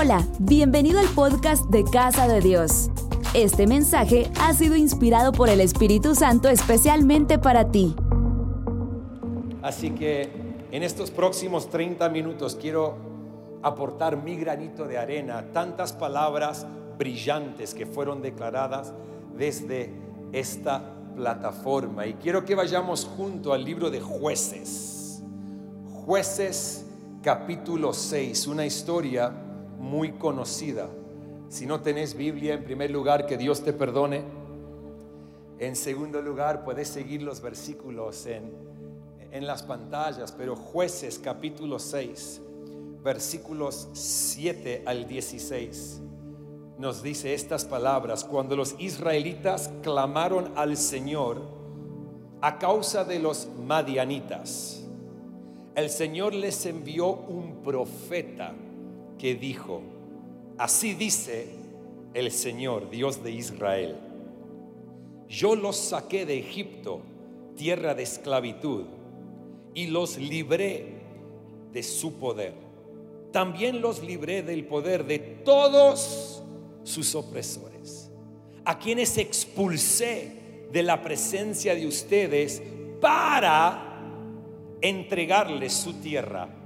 Hola, 0.00 0.24
bienvenido 0.38 1.00
al 1.00 1.08
podcast 1.08 1.64
de 1.70 1.82
Casa 1.82 2.28
de 2.28 2.40
Dios. 2.40 2.88
Este 3.34 3.66
mensaje 3.66 4.30
ha 4.40 4.52
sido 4.52 4.76
inspirado 4.76 5.32
por 5.32 5.48
el 5.48 5.60
Espíritu 5.60 6.14
Santo 6.14 6.48
especialmente 6.48 7.36
para 7.40 7.72
ti. 7.72 7.96
Así 9.60 9.90
que 9.90 10.30
en 10.70 10.84
estos 10.84 11.10
próximos 11.10 11.68
30 11.68 12.10
minutos 12.10 12.54
quiero 12.54 12.94
aportar 13.64 14.22
mi 14.22 14.36
granito 14.36 14.84
de 14.84 14.98
arena, 14.98 15.46
tantas 15.52 15.92
palabras 15.92 16.64
brillantes 16.96 17.74
que 17.74 17.84
fueron 17.84 18.22
declaradas 18.22 18.92
desde 19.36 19.92
esta 20.30 20.94
plataforma. 21.16 22.06
Y 22.06 22.14
quiero 22.14 22.44
que 22.44 22.54
vayamos 22.54 23.04
junto 23.04 23.52
al 23.52 23.64
libro 23.64 23.90
de 23.90 24.00
jueces. 24.00 25.24
Jueces 26.06 26.86
capítulo 27.20 27.92
6, 27.92 28.46
una 28.46 28.64
historia 28.64 29.47
muy 29.78 30.12
conocida. 30.12 30.88
Si 31.48 31.64
no 31.64 31.80
tenés 31.80 32.14
Biblia, 32.14 32.54
en 32.54 32.64
primer 32.64 32.90
lugar, 32.90 33.26
que 33.26 33.38
Dios 33.38 33.62
te 33.62 33.72
perdone. 33.72 34.22
En 35.58 35.76
segundo 35.76 36.20
lugar, 36.20 36.64
puedes 36.64 36.88
seguir 36.88 37.22
los 37.22 37.40
versículos 37.40 38.26
en, 38.26 38.52
en 39.32 39.46
las 39.46 39.62
pantallas, 39.62 40.32
pero 40.32 40.56
jueces 40.56 41.18
capítulo 41.18 41.78
6, 41.78 42.40
versículos 43.02 43.88
7 43.92 44.82
al 44.86 45.08
16, 45.08 46.00
nos 46.78 47.02
dice 47.02 47.34
estas 47.34 47.64
palabras. 47.64 48.24
Cuando 48.24 48.56
los 48.56 48.76
israelitas 48.78 49.70
clamaron 49.82 50.52
al 50.56 50.76
Señor 50.76 51.42
a 52.40 52.58
causa 52.58 53.04
de 53.04 53.18
los 53.18 53.48
madianitas, 53.66 54.84
el 55.74 55.90
Señor 55.90 56.34
les 56.34 56.66
envió 56.66 57.08
un 57.08 57.62
profeta 57.62 58.54
que 59.18 59.34
dijo, 59.34 59.82
así 60.56 60.94
dice 60.94 61.48
el 62.14 62.30
Señor, 62.30 62.90
Dios 62.90 63.22
de 63.22 63.32
Israel, 63.32 63.96
yo 65.28 65.56
los 65.56 65.76
saqué 65.76 66.24
de 66.24 66.38
Egipto, 66.38 67.02
tierra 67.56 67.94
de 67.94 68.04
esclavitud, 68.04 68.84
y 69.74 69.88
los 69.88 70.16
libré 70.16 70.94
de 71.72 71.82
su 71.82 72.14
poder. 72.14 72.54
También 73.32 73.82
los 73.82 74.02
libré 74.02 74.42
del 74.42 74.64
poder 74.64 75.04
de 75.04 75.18
todos 75.18 76.42
sus 76.82 77.14
opresores, 77.14 78.10
a 78.64 78.78
quienes 78.78 79.18
expulsé 79.18 80.66
de 80.72 80.82
la 80.82 81.02
presencia 81.02 81.74
de 81.74 81.86
ustedes 81.86 82.62
para 83.00 84.00
entregarles 84.80 85.72
su 85.72 85.94
tierra 85.94 86.57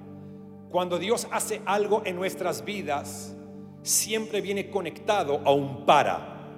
cuando 0.73 0.99
Dios 0.99 1.29
hace 1.31 1.61
algo 1.67 2.01
en 2.07 2.17
nuestras 2.17 2.65
vidas, 2.65 3.37
siempre 3.83 4.41
viene 4.41 4.71
conectado 4.71 5.43
a 5.45 5.53
un 5.53 5.85
para. 5.85 6.49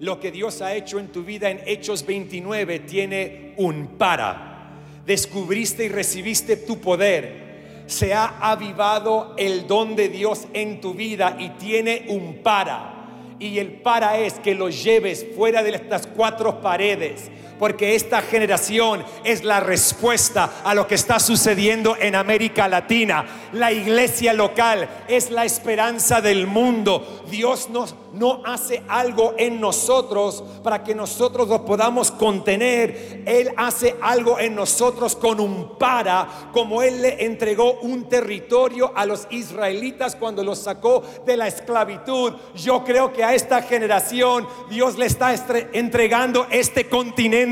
Lo 0.00 0.18
que 0.18 0.30
Dios 0.30 0.62
ha 0.62 0.74
hecho 0.74 0.98
en 0.98 1.08
tu 1.08 1.22
vida 1.22 1.50
en 1.50 1.60
Hechos 1.66 2.06
29 2.06 2.78
tiene 2.80 3.52
un 3.58 3.98
para. 3.98 4.72
Descubriste 5.04 5.84
y 5.84 5.88
recibiste 5.88 6.56
tu 6.56 6.80
poder. 6.80 7.84
Se 7.86 8.14
ha 8.14 8.38
avivado 8.40 9.34
el 9.36 9.66
don 9.66 9.94
de 9.94 10.08
Dios 10.08 10.48
en 10.54 10.80
tu 10.80 10.94
vida 10.94 11.36
y 11.38 11.50
tiene 11.50 12.06
un 12.08 12.38
para. 12.42 13.34
Y 13.38 13.58
el 13.58 13.72
para 13.82 14.18
es 14.18 14.34
que 14.40 14.54
lo 14.54 14.70
lleves 14.70 15.26
fuera 15.36 15.62
de 15.62 15.74
estas 15.74 16.06
cuatro 16.06 16.62
paredes 16.62 17.30
porque 17.58 17.94
esta 17.94 18.22
generación 18.22 19.04
es 19.24 19.44
la 19.44 19.60
respuesta 19.60 20.60
a 20.64 20.74
lo 20.74 20.86
que 20.86 20.94
está 20.94 21.18
sucediendo 21.18 21.96
en 21.98 22.14
América 22.14 22.68
Latina. 22.68 23.26
La 23.52 23.72
iglesia 23.72 24.32
local 24.32 24.88
es 25.08 25.30
la 25.30 25.44
esperanza 25.44 26.20
del 26.20 26.46
mundo. 26.46 27.24
Dios 27.30 27.68
nos, 27.70 27.94
no 28.12 28.42
hace 28.44 28.82
algo 28.88 29.34
en 29.38 29.60
nosotros 29.60 30.44
para 30.62 30.84
que 30.84 30.94
nosotros 30.94 31.48
lo 31.48 31.64
podamos 31.64 32.10
contener. 32.10 33.22
Él 33.26 33.50
hace 33.56 33.96
algo 34.00 34.38
en 34.38 34.54
nosotros 34.54 35.16
con 35.16 35.40
un 35.40 35.78
para, 35.78 36.50
como 36.52 36.82
Él 36.82 37.02
le 37.02 37.24
entregó 37.24 37.80
un 37.80 38.08
territorio 38.08 38.92
a 38.94 39.06
los 39.06 39.26
israelitas 39.30 40.16
cuando 40.16 40.44
los 40.44 40.58
sacó 40.58 41.02
de 41.26 41.36
la 41.36 41.48
esclavitud. 41.48 42.34
Yo 42.54 42.84
creo 42.84 43.12
que 43.12 43.24
a 43.24 43.34
esta 43.34 43.62
generación 43.62 44.46
Dios 44.70 44.98
le 44.98 45.06
está 45.06 45.34
entregando 45.72 46.46
este 46.50 46.88
continente 46.88 47.47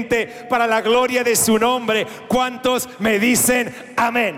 para 0.49 0.67
la 0.67 0.81
gloria 0.83 1.25
de 1.25 1.35
su 1.37 1.59
nombre. 1.59 2.07
¿Cuántos 2.29 2.89
me 2.99 3.19
dicen 3.19 3.75
amén? 3.97 4.37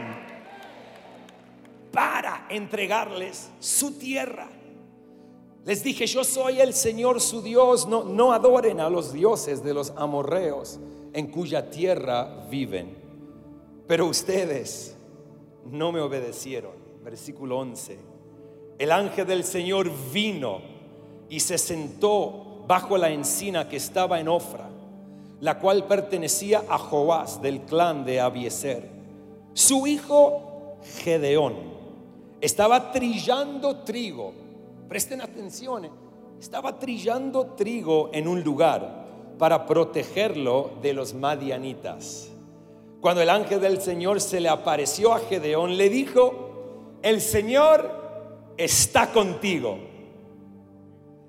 Para 1.93 2.47
entregarles 2.49 3.51
su 3.59 3.99
tierra. 3.99 4.49
Les 5.65 5.83
dije, 5.83 6.07
yo 6.07 6.25
soy 6.25 6.61
el 6.61 6.73
Señor 6.73 7.21
su 7.21 7.43
Dios, 7.43 7.87
no, 7.87 8.05
no 8.05 8.33
adoren 8.33 8.81
a 8.81 8.89
los 8.89 9.13
dioses 9.13 9.63
de 9.63 9.75
los 9.75 9.93
amorreos 9.97 10.79
en 11.13 11.27
cuya 11.27 11.69
tierra 11.71 12.47
viven. 12.49 12.97
Pero 13.87 14.07
ustedes 14.07 14.97
no 15.65 15.93
me 15.93 16.01
obedecieron. 16.01 16.73
Versículo 17.03 17.59
11. 17.59 17.99
El 18.79 18.93
ángel 18.93 19.27
del 19.27 19.45
Señor 19.45 19.91
vino 20.13 20.61
y 21.29 21.41
se 21.41 21.59
sentó 21.59 22.65
bajo 22.67 22.97
la 22.97 23.11
encina 23.11 23.69
que 23.69 23.77
estaba 23.77 24.21
en 24.21 24.29
Ofra 24.29 24.69
la 25.41 25.59
cual 25.59 25.87
pertenecía 25.87 26.65
a 26.69 26.79
Joás 26.79 27.41
del 27.41 27.61
clan 27.63 28.05
de 28.05 28.21
Abieser. 28.21 28.91
Su 29.53 29.87
hijo 29.87 30.79
Gedeón 31.03 31.55
estaba 32.41 32.93
trillando 32.93 33.79
trigo. 33.79 34.33
Presten 34.89 35.21
atención, 35.21 35.85
eh. 35.85 35.91
estaba 36.41 36.79
trillando 36.79 37.55
trigo 37.57 38.11
en 38.13 38.27
un 38.27 38.43
lugar 38.43 39.07
para 39.39 39.67
protegerlo 39.67 40.73
de 40.83 40.93
los 40.93 41.15
madianitas. 41.15 42.31
Cuando 43.01 43.23
el 43.23 43.31
ángel 43.31 43.61
del 43.61 43.81
Señor 43.81 44.21
se 44.21 44.41
le 44.41 44.49
apareció 44.49 45.13
a 45.13 45.21
Gedeón, 45.21 45.77
le 45.77 45.89
dijo, 45.89 46.49
el 47.03 47.21
Señor 47.21 48.53
está 48.57 49.13
contigo, 49.13 49.79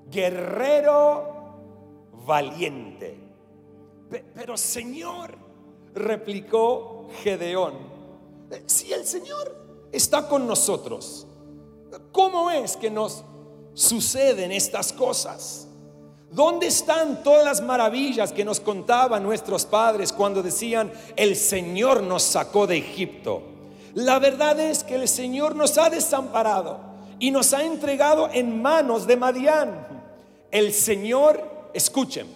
guerrero 0.09 1.29
valiente. 2.25 3.28
Pero 4.09 4.57
Señor, 4.57 5.37
replicó 5.93 7.07
Gedeón, 7.23 7.73
si 8.65 8.91
el 8.93 9.05
Señor 9.05 9.87
está 9.91 10.27
con 10.27 10.47
nosotros, 10.47 11.27
¿cómo 12.11 12.49
es 12.49 12.75
que 12.77 12.89
nos 12.89 13.23
suceden 13.73 14.51
estas 14.51 14.93
cosas? 14.93 15.67
¿Dónde 16.31 16.67
están 16.67 17.23
todas 17.23 17.43
las 17.43 17.61
maravillas 17.61 18.31
que 18.31 18.45
nos 18.45 18.59
contaban 18.59 19.23
nuestros 19.23 19.65
padres 19.65 20.13
cuando 20.13 20.43
decían, 20.43 20.91
el 21.15 21.35
Señor 21.35 22.03
nos 22.03 22.21
sacó 22.23 22.67
de 22.67 22.77
Egipto? 22.77 23.41
La 23.95 24.19
verdad 24.19 24.59
es 24.59 24.83
que 24.83 24.95
el 24.95 25.07
Señor 25.07 25.55
nos 25.55 25.77
ha 25.79 25.89
desamparado 25.89 26.79
y 27.17 27.31
nos 27.31 27.53
ha 27.53 27.63
entregado 27.63 28.29
en 28.31 28.61
manos 28.61 29.07
de 29.07 29.17
Madián. 29.17 29.87
El 30.51 30.71
Señor, 30.71 31.69
escuchen, 31.73 32.27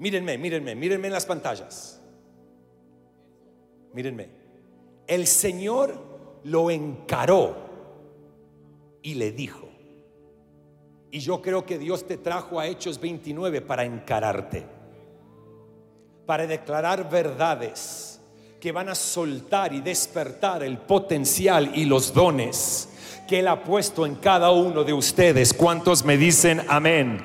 Mírenme, 0.00 0.38
mírenme, 0.38 0.74
mírenme 0.74 1.08
en 1.08 1.12
las 1.12 1.26
pantallas. 1.26 2.00
Mírenme. 3.92 4.30
El 5.06 5.26
Señor 5.26 6.40
lo 6.44 6.70
encaró 6.70 7.54
y 9.02 9.14
le 9.14 9.30
dijo. 9.30 9.68
Y 11.10 11.20
yo 11.20 11.42
creo 11.42 11.66
que 11.66 11.78
Dios 11.78 12.06
te 12.06 12.16
trajo 12.16 12.58
a 12.58 12.66
Hechos 12.66 12.98
29 12.98 13.60
para 13.60 13.84
encararte, 13.84 14.64
para 16.24 16.46
declarar 16.46 17.10
verdades 17.10 18.22
que 18.58 18.72
van 18.72 18.88
a 18.88 18.94
soltar 18.94 19.74
y 19.74 19.82
despertar 19.82 20.62
el 20.62 20.78
potencial 20.78 21.72
y 21.74 21.84
los 21.84 22.14
dones 22.14 22.88
que 23.28 23.40
Él 23.40 23.48
ha 23.48 23.62
puesto 23.62 24.06
en 24.06 24.14
cada 24.14 24.50
uno 24.50 24.82
de 24.82 24.94
ustedes. 24.94 25.52
¿Cuántos 25.52 26.06
me 26.06 26.16
dicen 26.16 26.62
amén? 26.68 27.20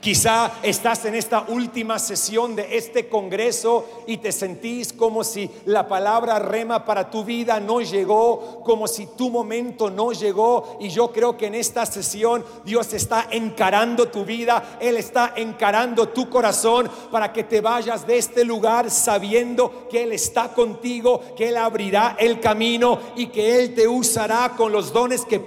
Quizá 0.00 0.52
estás 0.62 1.04
en 1.06 1.16
esta 1.16 1.46
última 1.48 1.98
sesión 1.98 2.54
de 2.54 2.76
este 2.76 3.08
congreso 3.08 3.84
y 4.06 4.18
te 4.18 4.30
sentís 4.30 4.92
como 4.92 5.24
si 5.24 5.50
la 5.64 5.88
palabra 5.88 6.38
rema 6.38 6.84
para 6.84 7.10
tu 7.10 7.24
vida 7.24 7.58
no 7.58 7.80
llegó, 7.80 8.62
como 8.64 8.86
si 8.86 9.06
tu 9.16 9.28
momento 9.28 9.90
no 9.90 10.12
llegó. 10.12 10.76
Y 10.78 10.88
yo 10.90 11.10
creo 11.10 11.36
que 11.36 11.46
en 11.46 11.56
esta 11.56 11.84
sesión 11.84 12.44
Dios 12.64 12.92
está 12.94 13.26
encarando 13.32 14.06
tu 14.06 14.24
vida, 14.24 14.78
Él 14.80 14.96
está 14.98 15.32
encarando 15.34 16.08
tu 16.10 16.30
corazón 16.30 16.88
para 17.10 17.32
que 17.32 17.42
te 17.42 17.60
vayas 17.60 18.06
de 18.06 18.18
este 18.18 18.44
lugar 18.44 18.92
sabiendo 18.92 19.88
que 19.90 20.04
Él 20.04 20.12
está 20.12 20.54
contigo, 20.54 21.20
que 21.36 21.48
Él 21.48 21.56
abrirá 21.56 22.14
el 22.20 22.38
camino 22.38 23.00
y 23.16 23.26
que 23.26 23.58
Él 23.58 23.74
te 23.74 23.88
usará 23.88 24.54
con 24.56 24.70
los 24.70 24.92
dones 24.92 25.24
que 25.24 25.44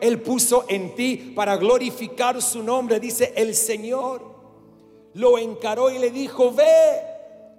Él 0.00 0.20
puso 0.22 0.64
en 0.66 0.96
ti 0.96 1.32
para 1.36 1.56
glorificar 1.56 2.42
su 2.42 2.64
nombre. 2.64 2.98
Dice 2.98 3.32
el 3.36 3.54
Señor 3.54 3.91
lo 5.14 5.38
encaró 5.38 5.90
y 5.90 5.98
le 5.98 6.10
dijo, 6.10 6.52
ve 6.52 7.02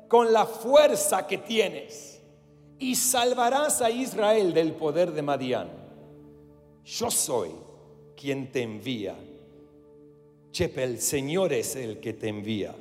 con 0.07 0.31
la 0.31 0.45
fuerza 0.45 1.25
que 1.27 1.37
tienes 1.37 2.21
y 2.79 2.95
salvarás 2.95 3.81
a 3.81 3.89
Israel 3.89 4.53
del 4.53 4.73
poder 4.73 5.11
de 5.11 5.21
Madián. 5.21 5.69
Yo 6.83 7.09
soy 7.09 7.51
quien 8.15 8.51
te 8.51 8.61
envía. 8.61 9.15
Chepe, 10.51 10.83
el 10.83 10.99
Señor 10.99 11.53
es 11.53 11.75
el 11.75 11.99
que 11.99 12.13
te 12.13 12.27
envía. 12.27 12.75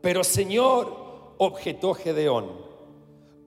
Pero 0.00 0.24
Señor, 0.24 1.34
objetó 1.38 1.94
Gedeón, 1.94 2.50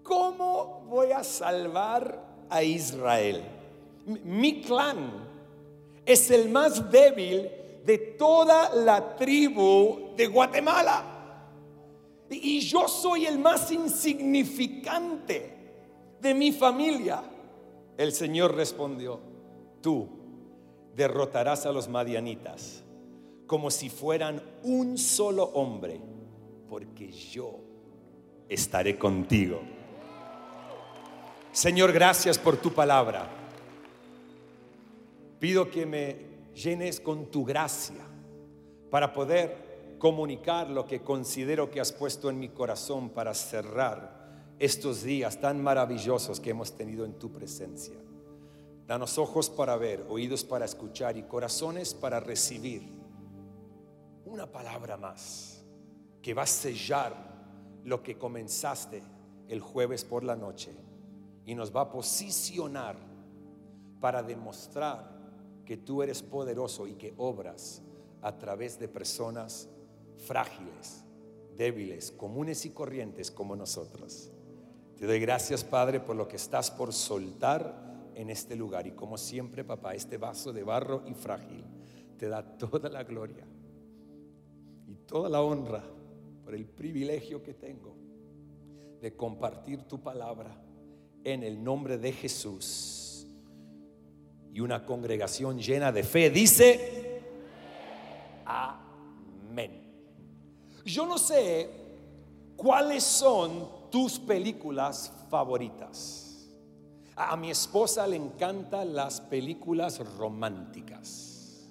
¿cómo 0.04 0.86
voy 0.88 1.12
a 1.12 1.24
salvar 1.24 2.24
a 2.50 2.64
Israel? 2.64 3.44
Mi 4.06 4.62
clan 4.62 5.28
es 6.06 6.32
el 6.32 6.50
más 6.50 6.90
débil 6.90 7.50
de 7.88 7.98
toda 7.98 8.76
la 8.76 9.16
tribu 9.16 10.14
de 10.18 10.28
Guatemala. 10.28 11.06
Y 12.30 12.60
yo 12.60 12.86
soy 12.86 13.26
el 13.26 13.40
más 13.40 13.72
insignificante 13.72 15.56
de 16.20 16.34
mi 16.34 16.52
familia. 16.52 17.24
El 17.96 18.12
Señor 18.12 18.56
respondió, 18.56 19.22
tú 19.82 20.10
derrotarás 20.98 21.66
a 21.66 21.72
los 21.72 21.88
madianitas 21.88 22.84
como 23.46 23.72
si 23.72 23.90
fueran 23.90 24.44
un 24.64 24.98
solo 24.98 25.46
hombre, 25.54 26.02
porque 26.68 27.10
yo 27.10 27.54
estaré 28.50 29.00
contigo. 29.00 29.62
Señor, 31.54 31.94
gracias 31.94 32.38
por 32.38 32.58
tu 32.58 32.74
palabra. 32.74 33.30
Pido 35.40 35.72
que 35.72 35.86
me 35.86 36.37
llenes 36.58 37.00
con 37.00 37.28
tu 37.28 37.46
gracia 37.46 38.06
para 38.90 39.14
poder 39.14 39.96
comunicar 40.00 40.70
lo 40.70 40.86
que 40.86 41.02
considero 41.02 41.70
que 41.70 41.80
has 41.80 41.92
puesto 41.92 42.30
en 42.30 42.40
mi 42.40 42.50
corazón 42.50 43.10
para 43.10 43.34
cerrar 43.34 44.56
estos 44.60 45.04
días 45.04 45.40
tan 45.40 45.62
maravillosos 45.62 46.40
que 46.40 46.50
hemos 46.50 46.76
tenido 46.76 47.06
en 47.06 47.14
tu 47.14 47.32
presencia. 47.32 47.96
Danos 48.88 49.18
ojos 49.18 49.50
para 49.50 49.76
ver, 49.78 50.06
oídos 50.10 50.44
para 50.44 50.66
escuchar 50.66 51.18
y 51.18 51.24
corazones 51.24 51.94
para 51.94 52.20
recibir 52.20 52.84
una 54.26 54.52
palabra 54.52 54.98
más 54.98 55.64
que 56.22 56.34
va 56.34 56.44
a 56.44 56.48
sellar 56.48 57.16
lo 57.84 58.02
que 58.02 58.18
comenzaste 58.18 59.04
el 59.48 59.62
jueves 59.62 60.04
por 60.04 60.24
la 60.24 60.36
noche 60.36 60.76
y 61.46 61.56
nos 61.56 61.76
va 61.76 61.82
a 61.82 61.92
posicionar 61.92 62.98
para 64.00 64.24
demostrar 64.24 65.17
que 65.68 65.76
tú 65.76 66.02
eres 66.02 66.24
poderoso 66.24 66.88
y 66.88 66.94
que 66.94 67.14
obras 67.18 67.82
a 68.22 68.38
través 68.38 68.80
de 68.80 68.88
personas 68.88 69.68
frágiles, 70.16 71.04
débiles, 71.58 72.10
comunes 72.10 72.66
y 72.66 72.70
corrientes 72.70 73.30
como 73.30 73.54
nosotros. 73.54 74.32
Te 74.96 75.06
doy 75.06 75.20
gracias, 75.20 75.66
Padre, 75.66 76.00
por 76.00 76.16
lo 76.16 76.26
que 76.26 76.38
estás 76.38 76.72
por 76.72 76.94
soltar 76.94 78.12
en 78.16 78.30
este 78.30 78.56
lugar. 78.56 78.88
Y 78.88 78.92
como 78.92 79.18
siempre, 79.18 79.66
papá, 79.66 79.94
este 79.94 80.18
vaso 80.18 80.54
de 80.54 80.64
barro 80.64 81.04
y 81.06 81.14
frágil 81.14 81.66
te 82.18 82.30
da 82.30 82.42
toda 82.58 82.88
la 82.88 83.04
gloria 83.04 83.46
y 84.88 84.96
toda 85.06 85.28
la 85.28 85.42
honra 85.42 85.84
por 86.46 86.56
el 86.56 86.66
privilegio 86.66 87.44
que 87.44 87.54
tengo 87.54 87.94
de 89.02 89.18
compartir 89.18 89.84
tu 89.84 90.02
palabra 90.02 90.64
en 91.26 91.44
el 91.44 91.62
nombre 91.62 91.98
de 91.98 92.14
Jesús. 92.14 93.07
Y 94.58 94.60
una 94.60 94.84
congregación 94.84 95.60
llena 95.60 95.92
de 95.92 96.02
fe 96.02 96.32
dice, 96.32 97.22
amén. 98.44 99.84
Yo 100.84 101.06
no 101.06 101.20
sé 101.20 101.70
cuáles 102.56 103.04
son 103.04 103.70
tus 103.92 104.18
películas 104.18 105.14
favoritas. 105.30 106.50
A 107.16 107.38
mi 107.38 107.52
esposa 107.52 108.08
le 108.08 108.16
encantan 108.16 108.96
las 108.96 109.22
películas 109.22 110.00
románticas. 110.18 111.68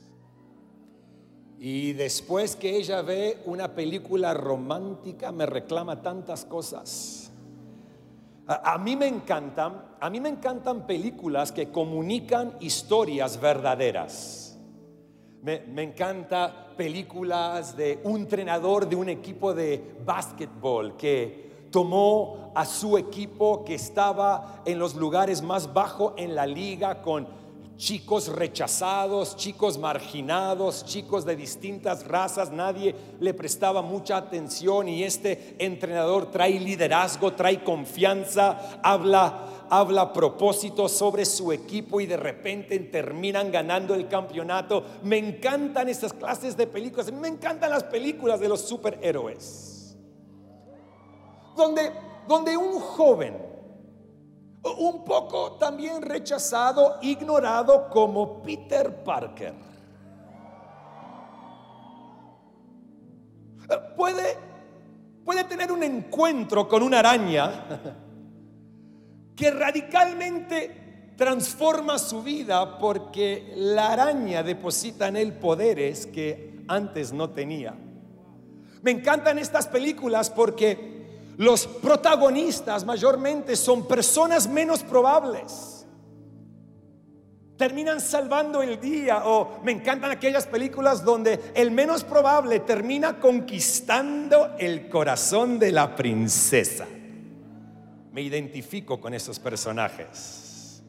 Y 1.59 1.93
después 1.93 2.55
que 2.55 2.77
ella 2.77 3.03
ve 3.03 3.43
una 3.47 3.75
película 3.75 4.33
romántica 4.33 5.33
me 5.33 5.45
reclama 5.45 6.03
tantas 6.03 6.45
cosas. 6.45 7.26
A, 8.49 8.79
mí 8.79 8.95
me 8.95 9.09
encantan, 9.09 9.97
a 10.01 10.09
mí 10.09 10.21
me 10.21 10.29
encantan 10.29 10.87
películas 10.87 11.51
que 11.51 11.71
comunican 11.71 12.57
historias 12.61 13.41
verdaderas. 13.41 14.57
Me, 15.43 15.61
me 15.61 15.83
encanta 15.83 16.69
películas 16.77 17.77
de 17.77 18.01
un 18.05 18.21
entrenador 18.21 18.89
de 18.89 18.95
un 18.95 19.09
equipo 19.09 19.53
de 19.53 19.97
básquetbol 20.05 20.97
que 20.97 21.69
tomó 21.73 22.53
a 22.55 22.65
su 22.65 22.97
equipo 22.97 23.65
que 23.65 23.75
estaba 23.75 24.63
en 24.65 24.79
los 24.79 24.95
lugares 24.95 25.43
más 25.43 25.73
bajos 25.75 26.15
en 26.17 26.35
la 26.35 26.47
liga 26.47 27.03
con 27.03 27.27
chicos 27.77 28.29
rechazados, 28.29 29.37
chicos 29.37 29.79
marginados, 29.79 30.85
chicos 30.85 31.25
de 31.25 31.37
distintas 31.37 32.07
razas, 32.07 32.51
nadie 32.51 32.95
le 33.21 33.35
prestaba 33.35 33.83
mucha 33.83 34.17
atención 34.17 34.89
y 34.89 35.05
este 35.05 35.57
entrenador 35.59 36.31
trae 36.31 36.59
liderazgo, 36.59 37.33
trae 37.33 37.63
confianza, 37.63 38.81
habla 38.83 39.53
habla 39.69 40.13
propósito 40.13 40.89
sobre 40.89 41.25
su 41.25 41.51
equipo 41.51 42.01
y 42.01 42.07
de 42.07 42.17
repente 42.17 42.79
terminan 42.79 43.51
ganando 43.51 43.97
el 43.97 44.07
campeonato. 44.07 44.85
Me 45.03 45.19
encantan 45.19 45.89
estas 45.89 46.13
clases 46.13 46.57
de 46.57 46.69
películas, 46.69 47.11
me 47.11 47.27
encantan 47.27 47.71
las 47.71 47.83
películas 47.83 48.39
de 48.39 48.49
los 48.49 48.61
superhéroes 48.61 49.77
donde, 51.57 51.91
donde 52.29 52.57
un 52.57 52.79
joven, 52.79 53.37
un 54.75 55.05
poco 55.05 55.53
también 55.53 56.03
rechazado, 56.03 56.99
ignorado 57.03 57.89
como 57.89 58.43
Peter 58.43 59.03
Parker, 59.05 59.55
puede, 63.97 64.37
puede 65.25 65.45
tener 65.45 65.73
un 65.73 65.83
encuentro 65.83 66.69
con 66.69 66.83
una 66.83 67.01
araña 67.01 67.67
que 69.37 69.51
radicalmente 69.51 71.15
transforma 71.17 71.99
su 71.99 72.23
vida 72.23 72.79
porque 72.79 73.53
la 73.57 73.93
araña 73.93 74.43
deposita 74.43 75.09
en 75.09 75.17
él 75.17 75.33
poderes 75.33 76.07
que 76.07 76.65
antes 76.69 77.13
no 77.13 77.31
tenía. 77.31 77.75
Me 78.83 78.91
encantan 78.91 79.39
estas 79.39 79.67
películas 79.67 80.31
porque 80.31 80.96
los 81.37 81.67
protagonistas 81.67 82.85
mayormente 82.85 83.57
son 83.57 83.87
personas 83.87 84.49
menos 84.49 84.83
probables. 84.83 85.87
Terminan 87.59 88.01
salvando 88.01 88.63
el 88.63 88.81
día 88.81 89.23
o 89.27 89.61
me 89.63 89.73
encantan 89.73 90.11
aquellas 90.11 90.47
películas 90.47 91.05
donde 91.05 91.41
el 91.55 91.71
menos 91.71 92.05
probable 92.05 92.61
termina 92.61 93.19
conquistando 93.19 94.57
el 94.59 94.89
corazón 94.89 95.59
de 95.59 95.73
la 95.73 95.97
princesa. 95.97 96.87
Me 98.13 98.23
identifico 98.23 99.01
con 99.01 99.15
esos 99.15 99.39
personajes 99.39 100.83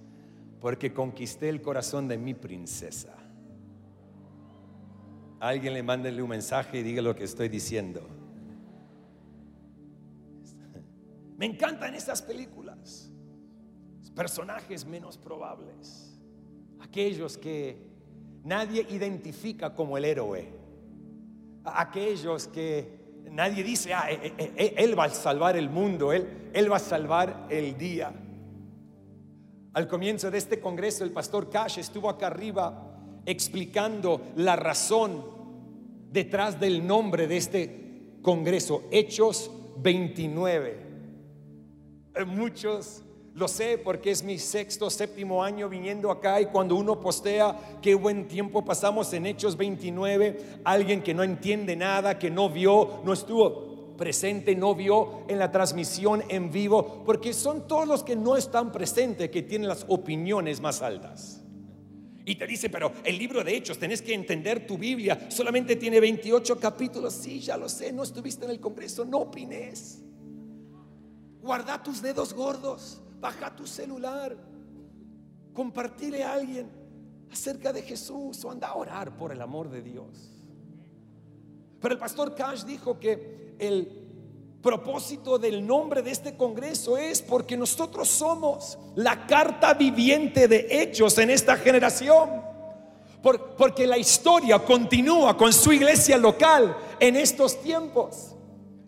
porque 0.61 0.93
conquisté 0.93 1.49
el 1.49 1.61
corazón 1.61 2.07
de 2.07 2.17
mi 2.17 2.33
princesa. 2.33 3.13
alguien 5.39 5.73
le 5.73 5.83
mándele 5.83 6.21
un 6.21 6.29
mensaje 6.29 6.79
y 6.79 6.83
diga 6.83 7.01
lo 7.01 7.15
que 7.15 7.23
estoy 7.23 7.47
diciendo. 7.47 8.16
Me 11.37 11.45
encantan 11.45 11.93
estas 11.93 12.21
películas. 12.21 13.11
Personajes 14.15 14.85
menos 14.85 15.17
probables. 15.17 16.19
Aquellos 16.79 17.37
que 17.37 17.77
nadie 18.43 18.85
identifica 18.89 19.75
como 19.75 19.95
el 19.97 20.05
héroe. 20.05 20.51
Aquellos 21.63 22.47
que 22.47 23.21
nadie 23.29 23.63
dice, 23.63 23.93
ah, 23.93 24.09
eh, 24.09 24.33
eh, 24.37 24.53
eh, 24.57 24.73
él 24.77 24.97
va 24.97 25.05
a 25.05 25.09
salvar 25.09 25.55
el 25.55 25.69
mundo, 25.69 26.11
él, 26.11 26.49
él 26.53 26.71
va 26.71 26.77
a 26.77 26.79
salvar 26.79 27.45
el 27.51 27.77
día. 27.77 28.11
Al 29.73 29.87
comienzo 29.87 30.31
de 30.31 30.39
este 30.39 30.59
congreso, 30.59 31.03
el 31.03 31.11
pastor 31.11 31.51
Cash 31.51 31.77
estuvo 31.77 32.09
acá 32.09 32.27
arriba 32.27 33.21
explicando 33.27 34.21
la 34.37 34.55
razón 34.55 35.23
detrás 36.09 36.59
del 36.59 36.87
nombre 36.87 37.27
de 37.27 37.37
este 37.37 38.19
congreso, 38.23 38.85
Hechos 38.89 39.51
29. 39.77 40.86
Eh, 42.17 42.25
muchos 42.25 43.03
lo 43.37 43.47
sé 43.47 43.77
porque 43.77 44.09
es 44.09 44.23
mi 44.23 44.39
sexto, 44.39 44.89
séptimo 44.89 45.43
año 45.43 45.69
viniendo 45.69 46.09
acá 46.09 46.41
y 46.41 46.47
cuando 46.47 46.75
uno 46.75 46.99
postea 46.99 47.77
qué 47.83 47.93
buen 47.93 48.27
tiempo 48.27 48.65
pasamos 48.65 49.13
en 49.13 49.27
Hechos 49.27 49.55
29, 49.55 50.61
alguien 50.63 51.03
que 51.03 51.13
no 51.13 51.21
entiende 51.21 51.75
nada, 51.75 52.17
que 52.17 52.31
no 52.31 52.49
vio, 52.49 53.01
no 53.05 53.13
estuvo 53.13 53.95
presente, 53.95 54.55
no 54.55 54.73
vio 54.73 55.23
en 55.27 55.37
la 55.37 55.51
transmisión 55.51 56.23
en 56.29 56.49
vivo, 56.49 57.03
porque 57.05 57.31
son 57.31 57.67
todos 57.67 57.87
los 57.87 58.03
que 58.03 58.15
no 58.15 58.37
están 58.37 58.71
presentes 58.71 59.29
que 59.29 59.43
tienen 59.43 59.67
las 59.67 59.85
opiniones 59.87 60.59
más 60.59 60.81
altas. 60.81 61.43
Y 62.25 62.35
te 62.35 62.47
dice, 62.47 62.71
pero 62.71 62.91
el 63.03 63.19
libro 63.19 63.43
de 63.43 63.55
Hechos, 63.55 63.77
tenés 63.77 64.01
que 64.01 64.15
entender 64.15 64.65
tu 64.65 64.79
Biblia, 64.79 65.27
solamente 65.29 65.75
tiene 65.75 65.99
28 65.99 66.59
capítulos. 66.59 67.13
Sí, 67.13 67.39
ya 67.39 67.55
lo 67.55 67.69
sé, 67.69 67.93
no 67.93 68.01
estuviste 68.01 68.45
en 68.45 68.51
el 68.51 68.59
Congreso, 68.59 69.05
no 69.05 69.19
opines. 69.19 70.01
Guarda 71.47 71.81
tus 71.81 72.01
dedos 72.01 72.33
gordos, 72.33 72.99
baja 73.21 73.55
tu 73.55 73.65
celular, 73.65 74.35
compartile 75.53 76.21
a 76.21 76.33
alguien. 76.33 76.69
acerca 77.31 77.71
de 77.71 77.81
Jesús 77.81 78.43
o 78.43 78.51
anda 78.51 78.67
a 78.67 78.75
orar 78.75 79.17
por 79.17 79.31
el 79.31 79.41
amor 79.41 79.69
de 79.69 79.81
Dios. 79.81 80.31
Pero 81.79 81.93
el 81.93 81.99
pastor 81.99 82.35
Cash 82.35 82.63
dijo 82.63 82.99
que 82.99 83.55
el 83.59 84.59
propósito 84.61 85.37
del 85.37 85.65
nombre 85.65 86.01
de 86.01 86.11
este 86.11 86.35
congreso 86.35 86.97
es 86.97 87.21
porque 87.21 87.55
nosotros 87.55 88.09
somos 88.09 88.77
la 88.95 89.25
carta 89.25 89.73
viviente 89.73 90.47
de 90.49 90.67
hechos 90.69 91.17
en 91.17 91.29
esta 91.29 91.55
generación. 91.55 92.45
porque 93.57 93.87
la 93.87 93.97
historia 93.97 94.59
continúa 94.59 95.35
con 95.35 95.51
su 95.51 95.71
iglesia 95.73 96.17
local 96.17 96.77
en 96.99 97.15
estos 97.15 97.61
tiempos. 97.61 98.36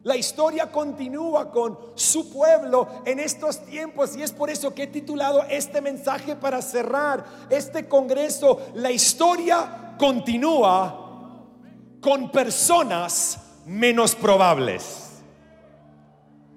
La 0.09 0.17
historia 0.17 0.71
continúa 0.71 1.51
con 1.51 1.77
su 1.93 2.31
pueblo 2.31 3.03
en 3.05 3.19
estos 3.19 3.63
tiempos 3.63 4.15
y 4.15 4.23
es 4.23 4.31
por 4.31 4.49
eso 4.49 4.73
que 4.73 4.81
he 4.81 4.87
titulado 4.87 5.43
este 5.43 5.81
mensaje 5.81 6.35
para 6.35 6.63
cerrar 6.63 7.23
este 7.51 7.87
congreso. 7.87 8.59
La 8.73 8.89
historia 8.89 9.93
continúa 9.99 11.45
con 12.01 12.31
personas 12.31 13.37
menos 13.67 14.15
probables. 14.15 15.21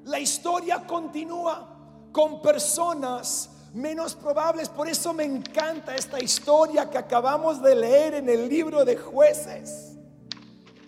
La 0.04 0.18
historia 0.18 0.86
continúa 0.86 1.76
con 2.10 2.40
personas 2.40 3.50
menos 3.74 4.14
probables. 4.14 4.70
Por 4.70 4.88
eso 4.88 5.12
me 5.12 5.24
encanta 5.24 5.94
esta 5.94 6.18
historia 6.18 6.88
que 6.88 6.96
acabamos 6.96 7.60
de 7.60 7.74
leer 7.74 8.14
en 8.14 8.30
el 8.30 8.48
libro 8.48 8.86
de 8.86 8.96
jueces. 8.96 9.98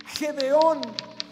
Gedeón 0.07 0.81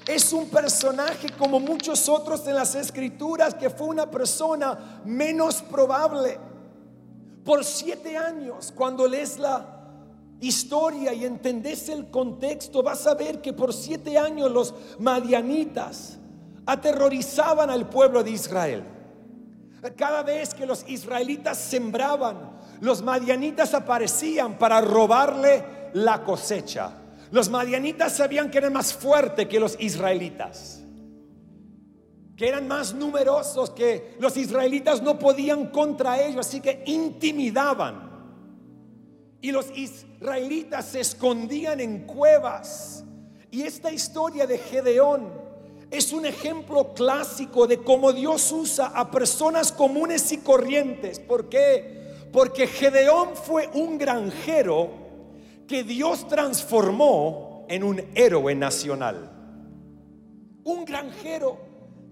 es 0.07 0.33
un 0.33 0.49
personaje 0.49 1.29
como 1.39 1.61
muchos 1.61 2.09
otros 2.09 2.47
en 2.47 2.55
las 2.55 2.75
escrituras 2.75 3.55
que 3.55 3.71
fue 3.71 3.89
una 3.89 4.11
persona 4.11 5.01
menos 5.05 5.63
probable. 5.63 6.39
Por 7.45 7.65
siete 7.65 8.17
años, 8.17 8.73
cuando 8.75 9.07
lees 9.07 9.39
la 9.39 9.81
historia 10.41 11.13
y 11.13 11.25
entendés 11.25 11.89
el 11.89 12.11
contexto, 12.11 12.83
vas 12.83 13.07
a 13.07 13.15
ver 13.15 13.41
que 13.41 13.53
por 13.53 13.73
siete 13.73 14.19
años 14.19 14.51
los 14.51 14.75
madianitas 14.99 16.19
aterrorizaban 16.67 17.71
al 17.71 17.89
pueblo 17.89 18.23
de 18.23 18.31
Israel. 18.31 18.85
Cada 19.97 20.23
vez 20.23 20.55
que 20.55 20.67
los 20.67 20.89
israelitas 20.89 21.59
sembraban, 21.59 22.53
los 22.81 23.03
madianitas 23.03 23.75
aparecían 23.75 24.59
para 24.59 24.81
robarle 24.81 25.91
la 25.95 26.23
cosecha. 26.23 27.02
Los 27.33 27.49
madianitas 27.49 28.15
sabían 28.15 28.51
que 28.51 28.59
eran 28.59 28.75
más 28.75 28.93
fuertes 28.93 29.49
que 29.49 29.59
los 29.59 29.81
israelitas, 29.81 30.83
que 32.37 32.47
eran 32.47 32.69
más 32.69 32.93
numerosos, 32.93 33.71
que 33.71 34.17
los 34.21 34.37
israelitas 34.37 35.01
no 35.01 35.19
podían 35.19 35.71
contra 35.71 36.23
ellos, 36.23 36.47
así 36.47 36.61
que 36.61 36.85
intimidaban. 36.85 38.11
Y 39.41 39.51
los 39.51 39.71
israelitas 39.75 40.85
se 40.85 41.01
escondían 41.01 41.81
en 41.81 42.01
cuevas. 42.01 43.03
Y 43.51 43.63
esta 43.63 43.91
historia 43.91 44.47
de 44.47 44.59
Gedeón 44.59 45.33
es 45.91 46.13
un 46.13 46.27
ejemplo 46.27 46.93
clásico 46.93 47.67
de 47.67 47.79
cómo 47.79 48.13
Dios 48.13 48.53
usa 48.53 48.89
a 48.89 49.11
personas 49.11 49.73
comunes 49.73 50.31
y 50.33 50.39
corrientes. 50.39 51.19
¿Por 51.19 51.49
qué? 51.49 52.29
Porque 52.31 52.67
Gedeón 52.67 53.31
fue 53.37 53.71
un 53.73 53.97
granjero 53.97 55.02
que 55.67 55.85
Dios 55.85 56.29
transformó 56.29 57.67
en 57.69 57.85
un 57.85 58.03
héroe 58.15 58.55
nacional. 58.55 59.31
Un 60.65 60.85
granjero 60.85 61.59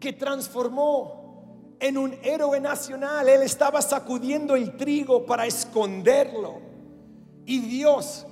que 0.01 0.13
transformó 0.13 1.77
en 1.81 1.99
un 1.99 2.15
héroe 2.23 2.61
nacional. 2.61 3.29
Él 3.29 3.43
estaba 3.43 3.83
sacudiendo 3.83 4.57
el 4.57 4.77
trigo 4.77 5.27
para 5.27 5.47
esconderlo. 5.47 6.61
Y 7.47 7.61
Dios 7.61 8.27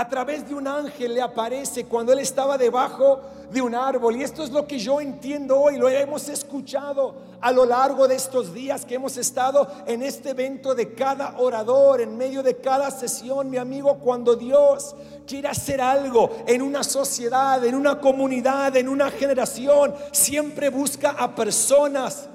a 0.00 0.08
través 0.08 0.48
de 0.48 0.54
un 0.54 0.66
ángel 0.66 1.12
le 1.12 1.20
aparece 1.20 1.84
cuando 1.84 2.14
él 2.14 2.20
estaba 2.20 2.56
debajo 2.56 3.20
de 3.50 3.60
un 3.60 3.74
árbol. 3.74 4.16
Y 4.16 4.22
esto 4.22 4.42
es 4.42 4.48
lo 4.48 4.66
que 4.66 4.78
yo 4.78 4.98
entiendo 4.98 5.60
hoy, 5.60 5.76
lo 5.76 5.90
hemos 5.90 6.26
escuchado 6.30 7.16
a 7.38 7.52
lo 7.52 7.66
largo 7.66 8.08
de 8.08 8.14
estos 8.14 8.54
días 8.54 8.86
que 8.86 8.94
hemos 8.94 9.18
estado 9.18 9.70
en 9.86 10.02
este 10.02 10.30
evento 10.30 10.74
de 10.74 10.94
cada 10.94 11.38
orador, 11.38 12.00
en 12.00 12.16
medio 12.16 12.42
de 12.42 12.56
cada 12.56 12.90
sesión, 12.90 13.50
mi 13.50 13.58
amigo, 13.58 13.98
cuando 13.98 14.36
Dios 14.36 14.96
quiere 15.26 15.48
hacer 15.48 15.82
algo 15.82 16.30
en 16.46 16.62
una 16.62 16.82
sociedad, 16.82 17.62
en 17.62 17.74
una 17.74 18.00
comunidad, 18.00 18.74
en 18.78 18.88
una 18.88 19.10
generación, 19.10 19.94
siempre 20.12 20.70
busca 20.70 21.10
a 21.10 21.34
personas 21.34 22.26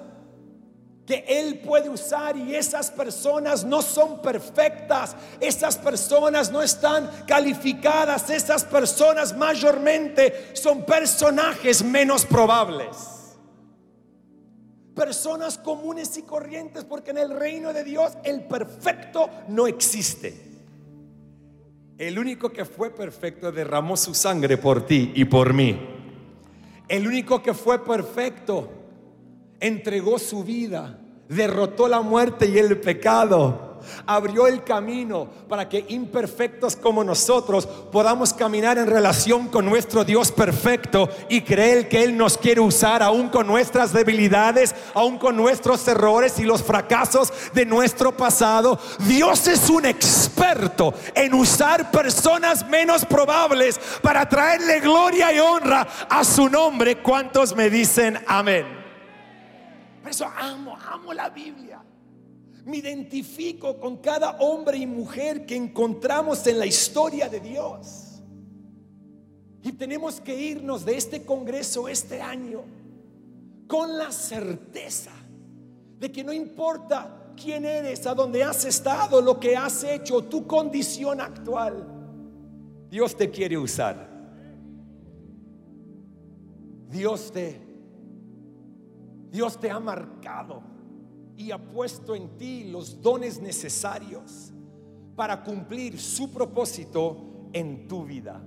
que 1.05 1.23
Él 1.27 1.59
puede 1.59 1.89
usar 1.89 2.35
y 2.35 2.55
esas 2.55 2.89
personas 2.89 3.63
no 3.63 3.81
son 3.81 4.21
perfectas, 4.21 5.15
esas 5.39 5.77
personas 5.77 6.51
no 6.51 6.61
están 6.61 7.09
calificadas, 7.27 8.29
esas 8.29 8.63
personas 8.63 9.37
mayormente 9.37 10.51
son 10.53 10.83
personajes 10.83 11.83
menos 11.83 12.25
probables. 12.25 13.13
Personas 14.95 15.57
comunes 15.57 16.17
y 16.17 16.23
corrientes, 16.23 16.85
porque 16.85 17.11
en 17.11 17.17
el 17.17 17.37
reino 17.37 17.73
de 17.73 17.83
Dios 17.83 18.13
el 18.23 18.45
perfecto 18.45 19.29
no 19.49 19.67
existe. 19.67 20.55
El 21.97 22.17
único 22.17 22.49
que 22.49 22.65
fue 22.65 22.89
perfecto 22.89 23.51
derramó 23.51 23.95
su 23.95 24.13
sangre 24.13 24.57
por 24.57 24.85
ti 24.85 25.11
y 25.15 25.25
por 25.25 25.53
mí. 25.53 25.79
El 26.87 27.07
único 27.07 27.41
que 27.41 27.53
fue 27.53 27.83
perfecto 27.83 28.84
entregó 29.67 30.19
su 30.19 30.43
vida, 30.43 30.99
derrotó 31.27 31.87
la 31.87 32.01
muerte 32.01 32.47
y 32.47 32.57
el 32.57 32.79
pecado. 32.79 33.73
Abrió 34.07 34.47
el 34.47 34.63
camino 34.63 35.27
para 35.47 35.69
que 35.69 35.85
imperfectos 35.89 36.75
como 36.75 37.03
nosotros 37.03 37.67
podamos 37.91 38.33
caminar 38.33 38.79
en 38.79 38.87
relación 38.87 39.47
con 39.47 39.63
nuestro 39.63 40.03
Dios 40.03 40.31
perfecto 40.31 41.07
y 41.29 41.41
creer 41.41 41.87
que 41.87 42.03
Él 42.03 42.17
nos 42.17 42.35
quiere 42.35 42.61
usar 42.61 43.03
aún 43.03 43.29
con 43.29 43.45
nuestras 43.45 43.93
debilidades, 43.93 44.73
aún 44.95 45.19
con 45.19 45.37
nuestros 45.37 45.87
errores 45.87 46.39
y 46.39 46.43
los 46.43 46.63
fracasos 46.63 47.31
de 47.53 47.65
nuestro 47.65 48.17
pasado. 48.17 48.79
Dios 49.07 49.47
es 49.47 49.69
un 49.69 49.85
experto 49.85 50.93
en 51.13 51.35
usar 51.35 51.91
personas 51.91 52.67
menos 52.67 53.05
probables 53.05 53.79
para 54.01 54.27
traerle 54.27 54.79
gloria 54.79 55.31
y 55.31 55.39
honra 55.39 55.87
a 56.09 56.23
su 56.23 56.49
nombre. 56.49 57.03
¿Cuántos 57.03 57.55
me 57.55 57.69
dicen 57.69 58.19
amén? 58.25 58.84
Por 60.05 60.11
eso 60.11 60.27
amo, 60.37 60.77
amo 60.77 61.15
la 61.15 61.29
Biblia. 61.29 61.83
Me 62.63 62.77
identifico 62.77 63.79
con 63.79 63.97
cada 63.97 64.37
hombre 64.37 64.77
y 64.77 64.85
mujer 64.85 65.47
que 65.47 65.55
encontramos 65.55 66.45
en 66.45 66.59
la 66.59 66.67
historia 66.67 67.27
de 67.27 67.39
Dios. 67.39 68.21
Y 69.63 69.71
tenemos 69.71 70.21
que 70.21 70.39
irnos 70.39 70.85
de 70.85 70.95
este 70.95 71.25
congreso 71.25 71.87
este 71.87 72.21
año 72.21 72.61
con 73.65 73.97
la 73.97 74.11
certeza 74.11 75.09
de 75.97 76.11
que 76.11 76.23
no 76.23 76.31
importa 76.31 77.33
quién 77.35 77.65
eres, 77.65 78.05
a 78.05 78.13
dónde 78.13 78.43
has 78.43 78.63
estado, 78.63 79.19
lo 79.21 79.39
que 79.39 79.57
has 79.57 79.83
hecho, 79.83 80.23
tu 80.25 80.45
condición 80.45 81.19
actual, 81.19 81.83
Dios 82.91 83.17
te 83.17 83.31
quiere 83.31 83.57
usar. 83.57 84.07
Dios 86.91 87.31
te 87.31 87.64
Dios 89.35 89.59
te 89.59 89.69
ha 89.69 89.81
marcado 89.81 90.63
y 91.35 91.51
ha 91.51 91.57
puesto 91.57 92.15
en 92.15 92.37
ti 92.37 92.69
los 92.71 93.01
dones 93.01 93.41
necesarios 93.41 94.53
para 95.13 95.43
cumplir 95.43 95.99
su 95.99 96.31
propósito 96.31 97.49
en 97.51 97.85
tu 97.85 98.05
vida. 98.05 98.41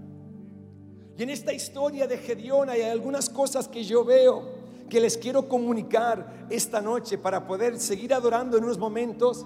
Y 1.15 1.23
en 1.23 1.29
esta 1.29 1.53
historia 1.53 2.07
de 2.07 2.17
Gedeón 2.17 2.71
hay 2.71 2.81
algunas 2.81 3.29
cosas 3.29 3.69
que 3.69 3.85
yo 3.85 4.03
veo 4.03 4.49
que 4.89 4.99
les 4.99 5.19
quiero 5.19 5.47
comunicar 5.47 6.47
esta 6.49 6.81
noche 6.81 7.19
para 7.19 7.47
poder 7.47 7.79
seguir 7.79 8.15
adorando 8.15 8.57
en 8.57 8.65
unos 8.65 8.79
momentos 8.79 9.45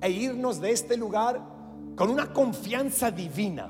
e 0.00 0.08
irnos 0.12 0.60
de 0.60 0.70
este 0.70 0.96
lugar 0.96 1.42
con 1.96 2.08
una 2.08 2.32
confianza 2.32 3.10
divina 3.10 3.68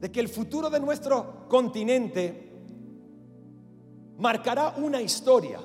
de 0.00 0.12
que 0.12 0.20
el 0.20 0.28
futuro 0.28 0.68
de 0.68 0.80
nuestro 0.80 1.48
continente 1.48 2.52
marcará 4.18 4.74
una 4.76 5.00
historia 5.00 5.60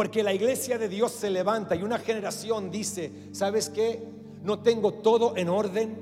porque 0.00 0.22
la 0.22 0.32
iglesia 0.32 0.78
de 0.78 0.88
Dios 0.88 1.12
se 1.12 1.28
levanta 1.28 1.76
y 1.76 1.82
una 1.82 1.98
generación 1.98 2.70
dice, 2.70 3.12
¿sabes 3.32 3.68
qué? 3.68 4.02
No 4.42 4.60
tengo 4.60 4.94
todo 4.94 5.36
en 5.36 5.50
orden. 5.50 5.94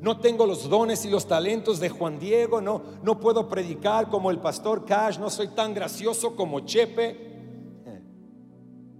No 0.00 0.18
tengo 0.18 0.44
los 0.44 0.68
dones 0.68 1.04
y 1.04 1.08
los 1.08 1.28
talentos 1.28 1.78
de 1.78 1.88
Juan 1.88 2.18
Diego, 2.18 2.60
no, 2.60 2.82
no 3.04 3.20
puedo 3.20 3.48
predicar 3.48 4.10
como 4.10 4.32
el 4.32 4.40
pastor 4.40 4.84
Cash, 4.84 5.20
no 5.20 5.30
soy 5.30 5.54
tan 5.54 5.72
gracioso 5.72 6.34
como 6.34 6.66
Chepe. 6.66 7.16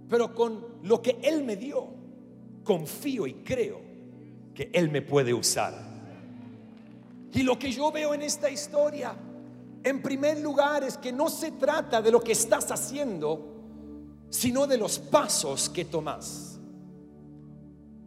Pero 0.07 0.33
con 0.33 0.65
lo 0.83 1.01
que 1.01 1.19
Él 1.21 1.43
me 1.43 1.57
dio, 1.57 1.89
confío 2.63 3.27
y 3.27 3.33
creo 3.33 3.81
que 4.53 4.69
Él 4.71 4.89
me 4.89 5.01
puede 5.01 5.33
usar. 5.33 5.73
Y 7.33 7.43
lo 7.43 7.59
que 7.59 7.73
yo 7.73 7.91
veo 7.91 8.13
en 8.13 8.21
esta 8.21 8.49
historia, 8.49 9.17
en 9.83 10.01
primer 10.01 10.39
lugar, 10.39 10.85
es 10.85 10.97
que 10.97 11.11
no 11.11 11.27
se 11.27 11.51
trata 11.51 12.01
de 12.01 12.09
lo 12.09 12.21
que 12.21 12.31
estás 12.31 12.71
haciendo, 12.71 13.51
sino 14.29 14.67
de 14.67 14.77
los 14.77 14.99
pasos 14.99 15.69
que 15.69 15.85
tomas. 15.85 16.59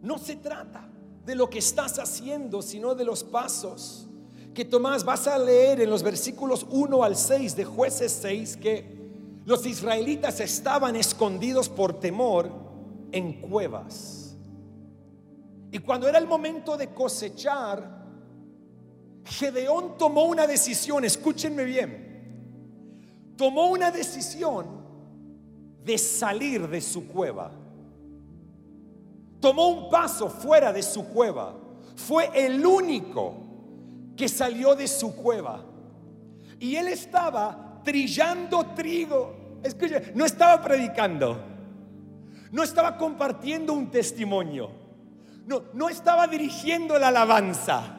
No 0.01 0.17
se 0.17 0.37
trata 0.37 0.89
de 1.25 1.35
lo 1.35 1.49
que 1.49 1.59
estás 1.59 1.99
haciendo, 1.99 2.61
sino 2.61 2.95
de 2.95 3.05
los 3.05 3.23
pasos 3.23 4.09
que 4.53 4.65
Tomás 4.65 5.03
vas 5.03 5.27
a 5.27 5.37
leer 5.37 5.81
en 5.81 5.89
los 5.89 6.03
versículos 6.03 6.65
1 6.69 7.03
al 7.03 7.15
6 7.15 7.55
de 7.55 7.65
jueces 7.65 8.11
6 8.21 8.57
que 8.57 8.99
los 9.45 9.65
israelitas 9.65 10.39
estaban 10.39 10.95
escondidos 10.95 11.69
por 11.69 11.99
temor 11.99 12.51
en 13.11 13.41
cuevas. 13.41 14.35
Y 15.71 15.79
cuando 15.79 16.07
era 16.07 16.17
el 16.17 16.27
momento 16.27 16.75
de 16.77 16.93
cosechar, 16.93 18.05
Gedeón 19.23 19.97
tomó 19.97 20.25
una 20.25 20.47
decisión, 20.47 21.05
escúchenme 21.05 21.63
bien, 21.63 23.33
tomó 23.37 23.67
una 23.67 23.91
decisión 23.91 24.78
de 25.83 25.97
salir 25.97 26.67
de 26.67 26.81
su 26.81 27.07
cueva. 27.07 27.51
Tomó 29.39 29.67
un 29.67 29.89
paso 29.89 30.29
fuera 30.29 30.73
de 30.73 30.83
su 30.83 31.07
cueva. 31.07 31.55
Fue 31.95 32.29
el 32.33 32.65
único 32.65 33.35
que 34.15 34.27
salió 34.27 34.75
de 34.75 34.87
su 34.87 35.15
cueva. 35.15 35.63
Y 36.59 36.75
él 36.75 36.89
estaba 36.89 37.81
trillando 37.83 38.65
trigo. 38.75 39.59
Escuche, 39.63 40.11
no 40.13 40.25
estaba 40.25 40.61
predicando. 40.61 41.39
No 42.51 42.63
estaba 42.63 42.97
compartiendo 42.97 43.73
un 43.73 43.89
testimonio. 43.89 44.71
No, 45.45 45.63
no 45.73 45.89
estaba 45.89 46.27
dirigiendo 46.27 46.99
la 46.99 47.07
alabanza. 47.07 47.95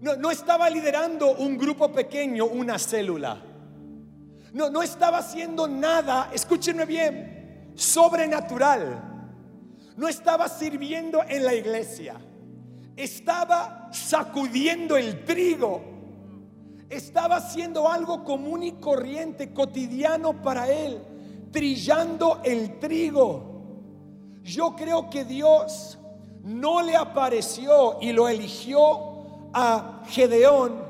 No, 0.00 0.16
no 0.16 0.30
estaba 0.30 0.70
liderando 0.70 1.32
un 1.32 1.58
grupo 1.58 1.92
pequeño, 1.92 2.46
una 2.46 2.78
célula. 2.78 3.51
No, 4.52 4.68
no 4.68 4.82
estaba 4.82 5.18
haciendo 5.18 5.66
nada, 5.66 6.30
escúchenme 6.32 6.84
bien, 6.84 7.72
sobrenatural. 7.74 9.02
No 9.96 10.08
estaba 10.08 10.48
sirviendo 10.48 11.22
en 11.26 11.44
la 11.44 11.54
iglesia, 11.54 12.16
estaba 12.96 13.88
sacudiendo 13.92 14.96
el 14.96 15.24
trigo, 15.24 15.82
estaba 16.88 17.36
haciendo 17.36 17.90
algo 17.90 18.24
común 18.24 18.62
y 18.62 18.72
corriente, 18.72 19.52
cotidiano 19.52 20.42
para 20.42 20.70
él, 20.70 21.00
trillando 21.50 22.40
el 22.44 22.78
trigo. 22.78 23.52
Yo 24.42 24.74
creo 24.76 25.08
que 25.08 25.24
Dios 25.24 25.98
no 26.42 26.82
le 26.82 26.96
apareció 26.96 27.98
y 28.00 28.12
lo 28.12 28.28
eligió 28.28 29.50
a 29.54 30.02
Gedeón 30.08 30.82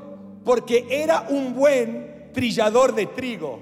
porque 0.43 0.87
era 0.89 1.27
un 1.29 1.53
buen 1.53 2.12
trillador 2.33 2.93
de 2.93 3.05
trigo. 3.05 3.59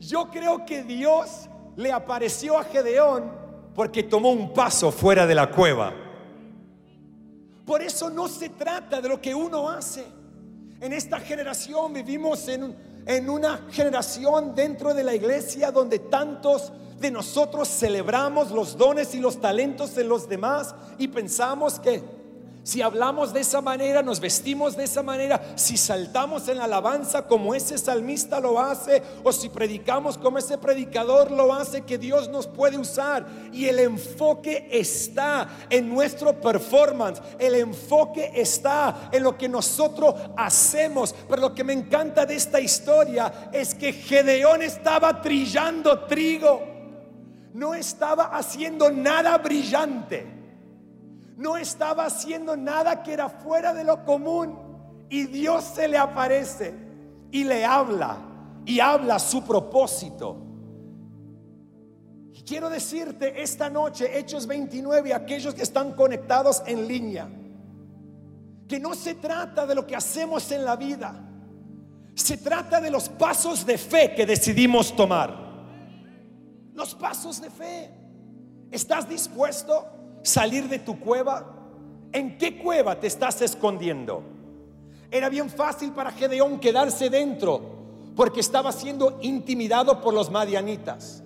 Yo 0.00 0.30
creo 0.30 0.64
que 0.66 0.82
Dios 0.82 1.48
le 1.76 1.92
apareció 1.92 2.58
a 2.58 2.64
Gedeón 2.64 3.30
porque 3.74 4.02
tomó 4.02 4.30
un 4.30 4.52
paso 4.52 4.90
fuera 4.90 5.26
de 5.26 5.34
la 5.34 5.50
cueva. 5.50 5.92
Por 7.64 7.82
eso 7.82 8.10
no 8.10 8.28
se 8.28 8.50
trata 8.50 9.00
de 9.00 9.08
lo 9.08 9.20
que 9.20 9.34
uno 9.34 9.68
hace. 9.68 10.04
En 10.80 10.92
esta 10.92 11.18
generación 11.18 11.92
vivimos 11.92 12.46
en, 12.48 12.76
en 13.06 13.30
una 13.30 13.66
generación 13.70 14.54
dentro 14.54 14.92
de 14.92 15.02
la 15.02 15.14
iglesia 15.14 15.70
donde 15.70 15.98
tantos 15.98 16.72
de 16.98 17.10
nosotros 17.10 17.68
celebramos 17.68 18.50
los 18.50 18.76
dones 18.76 19.14
y 19.14 19.20
los 19.20 19.40
talentos 19.40 19.94
de 19.94 20.04
los 20.04 20.28
demás 20.28 20.74
y 20.98 21.08
pensamos 21.08 21.80
que 21.80 22.02
si 22.64 22.80
hablamos 22.80 23.34
de 23.34 23.40
esa 23.40 23.60
manera, 23.60 24.02
nos 24.02 24.20
vestimos 24.20 24.74
de 24.74 24.84
esa 24.84 25.02
manera, 25.02 25.52
si 25.54 25.76
saltamos 25.76 26.48
en 26.48 26.56
la 26.56 26.64
alabanza 26.64 27.26
como 27.26 27.54
ese 27.54 27.76
salmista 27.76 28.40
lo 28.40 28.58
hace, 28.58 29.02
o 29.22 29.30
si 29.34 29.50
predicamos 29.50 30.16
como 30.16 30.38
ese 30.38 30.56
predicador 30.56 31.30
lo 31.30 31.52
hace, 31.52 31.82
que 31.82 31.98
Dios 31.98 32.30
nos 32.30 32.46
puede 32.46 32.78
usar. 32.78 33.26
Y 33.52 33.66
el 33.66 33.80
enfoque 33.80 34.66
está 34.72 35.46
en 35.68 35.90
nuestro 35.90 36.40
performance, 36.40 37.20
el 37.38 37.54
enfoque 37.56 38.32
está 38.34 39.10
en 39.12 39.22
lo 39.22 39.36
que 39.36 39.46
nosotros 39.46 40.14
hacemos. 40.34 41.14
Pero 41.28 41.42
lo 41.42 41.54
que 41.54 41.64
me 41.64 41.74
encanta 41.74 42.24
de 42.24 42.36
esta 42.36 42.60
historia 42.60 43.50
es 43.52 43.74
que 43.74 43.92
Gedeón 43.92 44.62
estaba 44.62 45.20
trillando 45.20 46.06
trigo, 46.06 46.62
no 47.52 47.74
estaba 47.74 48.34
haciendo 48.34 48.90
nada 48.90 49.36
brillante 49.36 50.43
no 51.36 51.56
estaba 51.56 52.06
haciendo 52.06 52.56
nada 52.56 53.02
que 53.02 53.12
era 53.12 53.28
fuera 53.28 53.74
de 53.74 53.84
lo 53.84 54.04
común. 54.04 54.58
Y 55.08 55.26
Dios 55.26 55.64
se 55.64 55.88
le 55.88 55.98
aparece 55.98 56.74
y 57.30 57.44
le 57.44 57.64
habla 57.64 58.18
y 58.64 58.80
habla 58.80 59.18
su 59.18 59.42
propósito. 59.44 60.36
Y 62.32 62.42
quiero 62.42 62.68
decirte 62.68 63.42
esta 63.42 63.68
noche, 63.68 64.18
Hechos 64.18 64.46
29, 64.46 65.14
aquellos 65.14 65.54
que 65.54 65.62
están 65.62 65.92
conectados 65.92 66.62
en 66.66 66.88
línea, 66.88 67.28
que 68.66 68.80
no 68.80 68.94
se 68.94 69.14
trata 69.14 69.66
de 69.66 69.74
lo 69.74 69.86
que 69.86 69.94
hacemos 69.94 70.50
en 70.50 70.64
la 70.64 70.76
vida, 70.76 71.20
se 72.14 72.36
trata 72.38 72.80
de 72.80 72.90
los 72.90 73.08
pasos 73.08 73.66
de 73.66 73.76
fe 73.76 74.14
que 74.14 74.24
decidimos 74.24 74.94
tomar. 74.94 75.42
Los 76.74 76.94
pasos 76.94 77.40
de 77.40 77.50
fe. 77.50 77.90
¿Estás 78.70 79.08
dispuesto? 79.08 80.03
Salir 80.24 80.68
de 80.68 80.80
tu 80.80 80.98
cueva? 80.98 81.52
¿En 82.10 82.36
qué 82.38 82.58
cueva 82.58 82.98
te 82.98 83.06
estás 83.06 83.40
escondiendo? 83.42 84.24
Era 85.10 85.28
bien 85.28 85.48
fácil 85.48 85.92
para 85.92 86.10
Gedeón 86.10 86.58
quedarse 86.58 87.08
dentro 87.08 87.60
porque 88.16 88.40
estaba 88.40 88.72
siendo 88.72 89.18
intimidado 89.22 90.00
por 90.00 90.12
los 90.12 90.30
madianitas. 90.30 91.22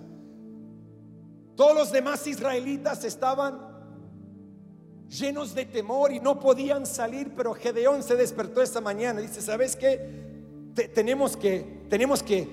Todos 1.55 1.75
los 1.75 1.91
demás 1.91 2.25
israelitas 2.27 3.03
estaban 3.03 3.67
llenos 5.09 5.55
de 5.55 5.65
temor 5.65 6.11
y 6.11 6.19
no 6.19 6.39
podían 6.39 6.85
salir, 6.85 7.33
pero 7.35 7.55
Gedeón 7.55 8.03
se 8.03 8.15
despertó 8.15 8.61
esa 8.61 8.79
mañana 8.79 9.21
y 9.21 9.27
dice, 9.27 9.41
¿sabes 9.41 9.75
qué? 9.75 10.29
tenemos 10.87 11.35
que 11.35 11.79
tenemos 11.89 12.23
que 12.23 12.47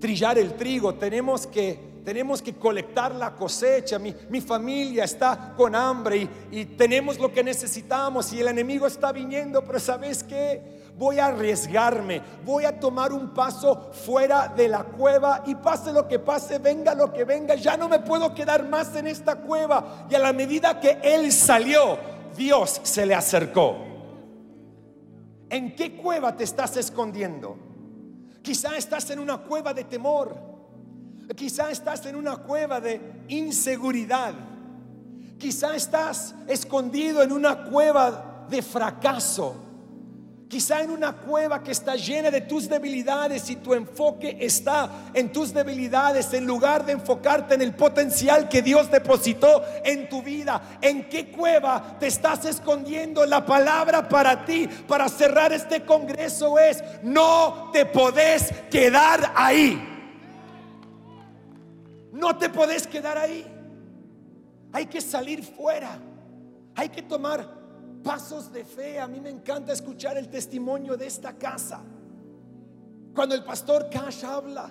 trillar 0.00 0.38
el 0.38 0.54
trigo, 0.54 0.94
tenemos 0.94 1.46
que 1.46 1.78
tenemos 2.04 2.42
que 2.42 2.54
colectar 2.54 3.14
la 3.14 3.34
cosecha, 3.34 3.98
mi, 3.98 4.40
familia 4.40 5.04
está 5.04 5.54
con 5.56 5.74
hambre 5.74 6.28
y, 6.50 6.64
tenemos 6.64 7.18
lo 7.18 7.32
que 7.32 7.44
necesitamos 7.44 8.32
y 8.32 8.40
el 8.40 8.48
enemigo 8.48 8.86
está 8.86 9.12
viniendo, 9.12 9.64
pero 9.64 9.78
¿sabes 9.78 10.22
qué? 10.22 10.80
Voy 10.96 11.18
a 11.18 11.26
arriesgarme, 11.26 12.20
voy 12.44 12.64
a 12.64 12.78
tomar 12.78 13.12
un 13.12 13.32
paso 13.32 13.90
fuera 13.92 14.48
de 14.48 14.68
la 14.68 14.84
cueva 14.84 15.42
y 15.46 15.54
pase 15.54 15.92
lo 15.92 16.06
que 16.08 16.18
pase, 16.18 16.58
venga 16.58 16.94
lo 16.94 17.12
que 17.12 17.24
venga, 17.24 17.54
ya 17.54 17.76
no 17.76 17.88
me 17.88 18.00
puedo 18.00 18.34
quedar 18.34 18.68
más 18.68 18.94
en 18.96 19.06
esta 19.06 19.36
cueva. 19.36 20.06
Y 20.10 20.14
a 20.14 20.18
la 20.18 20.32
medida 20.32 20.80
que 20.80 20.98
él 21.02 21.32
salió, 21.32 21.98
Dios 22.36 22.80
se 22.82 23.06
le 23.06 23.14
acercó. 23.14 23.76
¿En 25.48 25.74
qué 25.74 25.96
cueva 25.96 26.36
te 26.36 26.44
estás 26.44 26.76
escondiendo? 26.76 27.56
Quizá 28.42 28.76
estás 28.76 29.10
en 29.10 29.18
una 29.18 29.38
cueva 29.38 29.74
de 29.74 29.84
temor. 29.84 30.49
Quizá 31.36 31.70
estás 31.70 32.04
en 32.06 32.16
una 32.16 32.36
cueva 32.36 32.80
de 32.80 33.00
inseguridad. 33.28 34.34
Quizá 35.38 35.74
estás 35.74 36.34
escondido 36.48 37.22
en 37.22 37.32
una 37.32 37.64
cueva 37.64 38.46
de 38.48 38.62
fracaso. 38.62 39.66
Quizá 40.48 40.82
en 40.82 40.90
una 40.90 41.12
cueva 41.12 41.62
que 41.62 41.70
está 41.70 41.94
llena 41.94 42.28
de 42.28 42.40
tus 42.40 42.68
debilidades 42.68 43.48
y 43.50 43.56
tu 43.56 43.72
enfoque 43.72 44.36
está 44.40 44.90
en 45.14 45.30
tus 45.30 45.54
debilidades 45.54 46.32
en 46.34 46.44
lugar 46.44 46.84
de 46.84 46.90
enfocarte 46.90 47.54
en 47.54 47.62
el 47.62 47.72
potencial 47.72 48.48
que 48.48 48.60
Dios 48.60 48.90
depositó 48.90 49.62
en 49.84 50.08
tu 50.08 50.24
vida. 50.24 50.78
¿En 50.82 51.08
qué 51.08 51.30
cueva 51.30 51.96
te 52.00 52.08
estás 52.08 52.44
escondiendo? 52.46 53.24
La 53.24 53.46
palabra 53.46 54.08
para 54.08 54.44
ti, 54.44 54.68
para 54.88 55.08
cerrar 55.08 55.52
este 55.52 55.84
congreso 55.84 56.58
es, 56.58 56.82
no 57.04 57.70
te 57.72 57.86
podés 57.86 58.52
quedar 58.68 59.32
ahí. 59.36 59.89
No 62.12 62.36
te 62.36 62.48
podés 62.48 62.86
quedar 62.86 63.16
ahí. 63.18 63.44
Hay 64.72 64.86
que 64.86 65.00
salir 65.00 65.44
fuera. 65.44 65.98
Hay 66.74 66.88
que 66.88 67.02
tomar 67.02 67.46
pasos 68.02 68.52
de 68.52 68.64
fe. 68.64 68.98
A 68.98 69.06
mí 69.06 69.20
me 69.20 69.30
encanta 69.30 69.72
escuchar 69.72 70.16
el 70.16 70.28
testimonio 70.28 70.96
de 70.96 71.06
esta 71.06 71.32
casa. 71.34 71.80
Cuando 73.14 73.34
el 73.34 73.44
pastor 73.44 73.88
Cash 73.90 74.24
habla 74.24 74.70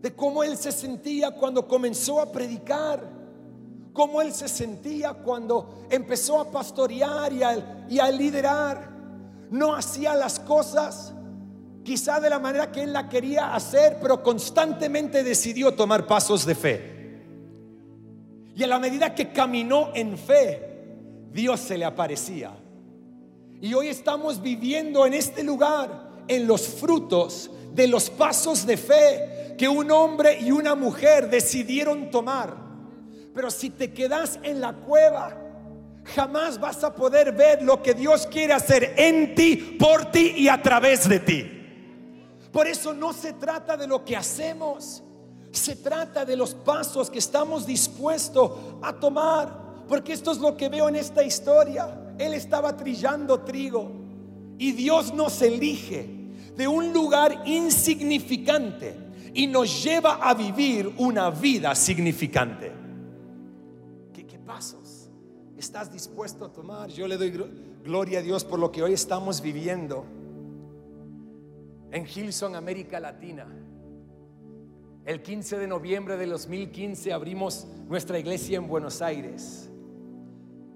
de 0.00 0.14
cómo 0.14 0.42
él 0.42 0.56
se 0.56 0.70
sentía 0.70 1.30
cuando 1.32 1.66
comenzó 1.66 2.20
a 2.20 2.30
predicar, 2.30 3.02
cómo 3.92 4.20
él 4.20 4.32
se 4.32 4.48
sentía 4.48 5.14
cuando 5.14 5.86
empezó 5.90 6.40
a 6.40 6.50
pastorear 6.50 7.32
y 7.32 7.42
a, 7.42 7.86
y 7.88 7.98
a 7.98 8.10
liderar, 8.10 8.90
no 9.50 9.74
hacía 9.74 10.14
las 10.14 10.38
cosas 10.40 11.14
quizá 11.84 12.18
de 12.18 12.30
la 12.30 12.38
manera 12.38 12.72
que 12.72 12.82
él 12.82 12.92
la 12.92 13.08
quería 13.08 13.54
hacer, 13.54 13.98
pero 14.00 14.22
constantemente 14.22 15.22
decidió 15.22 15.74
tomar 15.74 16.06
pasos 16.06 16.44
de 16.46 16.54
fe. 16.54 16.94
Y 18.56 18.62
a 18.62 18.66
la 18.66 18.78
medida 18.78 19.14
que 19.14 19.30
caminó 19.30 19.90
en 19.94 20.16
fe, 20.16 20.62
Dios 21.30 21.60
se 21.60 21.76
le 21.76 21.84
aparecía. 21.84 22.52
Y 23.60 23.74
hoy 23.74 23.88
estamos 23.88 24.40
viviendo 24.40 25.04
en 25.06 25.14
este 25.14 25.42
lugar, 25.42 26.10
en 26.26 26.46
los 26.46 26.66
frutos 26.66 27.50
de 27.72 27.86
los 27.86 28.08
pasos 28.10 28.66
de 28.66 28.76
fe 28.76 29.54
que 29.58 29.68
un 29.68 29.90
hombre 29.90 30.38
y 30.40 30.50
una 30.50 30.74
mujer 30.74 31.28
decidieron 31.28 32.10
tomar. 32.10 32.56
Pero 33.34 33.50
si 33.50 33.70
te 33.70 33.92
quedas 33.92 34.38
en 34.42 34.60
la 34.60 34.72
cueva, 34.72 35.36
jamás 36.04 36.60
vas 36.60 36.84
a 36.84 36.94
poder 36.94 37.32
ver 37.32 37.62
lo 37.62 37.82
que 37.82 37.94
Dios 37.94 38.26
quiere 38.26 38.52
hacer 38.52 38.94
en 38.96 39.34
ti, 39.34 39.56
por 39.78 40.10
ti 40.10 40.34
y 40.36 40.48
a 40.48 40.62
través 40.62 41.08
de 41.08 41.18
ti. 41.20 41.63
Por 42.54 42.68
eso 42.68 42.94
no 42.94 43.12
se 43.12 43.32
trata 43.32 43.76
de 43.76 43.88
lo 43.88 44.04
que 44.04 44.16
hacemos, 44.16 45.02
se 45.50 45.74
trata 45.74 46.24
de 46.24 46.36
los 46.36 46.54
pasos 46.54 47.10
que 47.10 47.18
estamos 47.18 47.66
dispuestos 47.66 48.52
a 48.80 48.92
tomar. 48.92 49.64
Porque 49.88 50.12
esto 50.12 50.30
es 50.30 50.38
lo 50.38 50.56
que 50.56 50.68
veo 50.68 50.88
en 50.88 50.94
esta 50.94 51.24
historia. 51.24 52.14
Él 52.16 52.32
estaba 52.32 52.76
trillando 52.76 53.40
trigo 53.40 53.90
y 54.56 54.70
Dios 54.70 55.12
nos 55.12 55.42
elige 55.42 56.08
de 56.56 56.68
un 56.68 56.92
lugar 56.92 57.42
insignificante 57.44 58.94
y 59.34 59.48
nos 59.48 59.82
lleva 59.82 60.20
a 60.22 60.32
vivir 60.32 60.94
una 60.96 61.30
vida 61.30 61.74
significante. 61.74 62.70
¿Qué, 64.12 64.24
qué 64.24 64.38
pasos 64.38 65.10
estás 65.58 65.92
dispuesto 65.92 66.44
a 66.44 66.52
tomar? 66.52 66.88
Yo 66.88 67.08
le 67.08 67.16
doy 67.16 67.32
gloria 67.82 68.20
a 68.20 68.22
Dios 68.22 68.44
por 68.44 68.60
lo 68.60 68.70
que 68.70 68.80
hoy 68.80 68.92
estamos 68.92 69.40
viviendo 69.40 70.04
en 71.94 72.08
Hilson, 72.12 72.56
América 72.56 72.98
Latina. 72.98 73.46
El 75.06 75.22
15 75.22 75.58
de 75.58 75.68
noviembre 75.68 76.16
de 76.16 76.26
2015 76.26 77.12
abrimos 77.12 77.68
nuestra 77.88 78.18
iglesia 78.18 78.58
en 78.58 78.66
Buenos 78.66 79.00
Aires. 79.00 79.70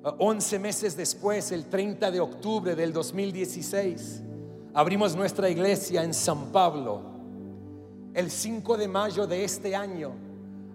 11 0.04 0.58
meses 0.60 0.96
después, 0.96 1.50
el 1.50 1.64
30 1.64 2.12
de 2.12 2.20
octubre 2.20 2.76
del 2.76 2.92
2016, 2.92 4.22
abrimos 4.72 5.16
nuestra 5.16 5.50
iglesia 5.50 6.04
en 6.04 6.14
San 6.14 6.52
Pablo. 6.52 7.02
El 8.14 8.30
5 8.30 8.76
de 8.76 8.86
mayo 8.86 9.26
de 9.26 9.42
este 9.42 9.74
año, 9.74 10.12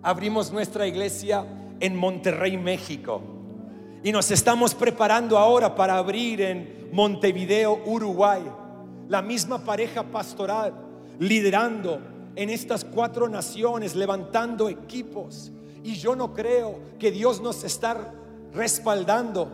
abrimos 0.01 0.51
nuestra 0.51 0.85
iglesia 0.85 1.45
en 1.79 1.95
Monterrey, 1.95 2.57
México. 2.57 3.21
Y 4.03 4.11
nos 4.11 4.29
estamos 4.29 4.75
preparando 4.75 5.37
ahora 5.37 5.73
para 5.73 5.97
abrir 5.97 6.41
en 6.41 6.89
Montevideo, 6.91 7.81
Uruguay. 7.85 8.43
La 9.07 9.21
misma 9.21 9.63
pareja 9.63 10.03
pastoral 10.03 10.73
liderando 11.19 11.99
en 12.35 12.49
estas 12.49 12.83
cuatro 12.83 13.29
naciones, 13.29 13.95
levantando 13.95 14.69
equipos. 14.69 15.51
Y 15.83 15.95
yo 15.95 16.15
no 16.15 16.33
creo 16.33 16.79
que 16.97 17.11
Dios 17.11 17.41
nos 17.41 17.63
está 17.63 18.13
respaldando 18.53 19.51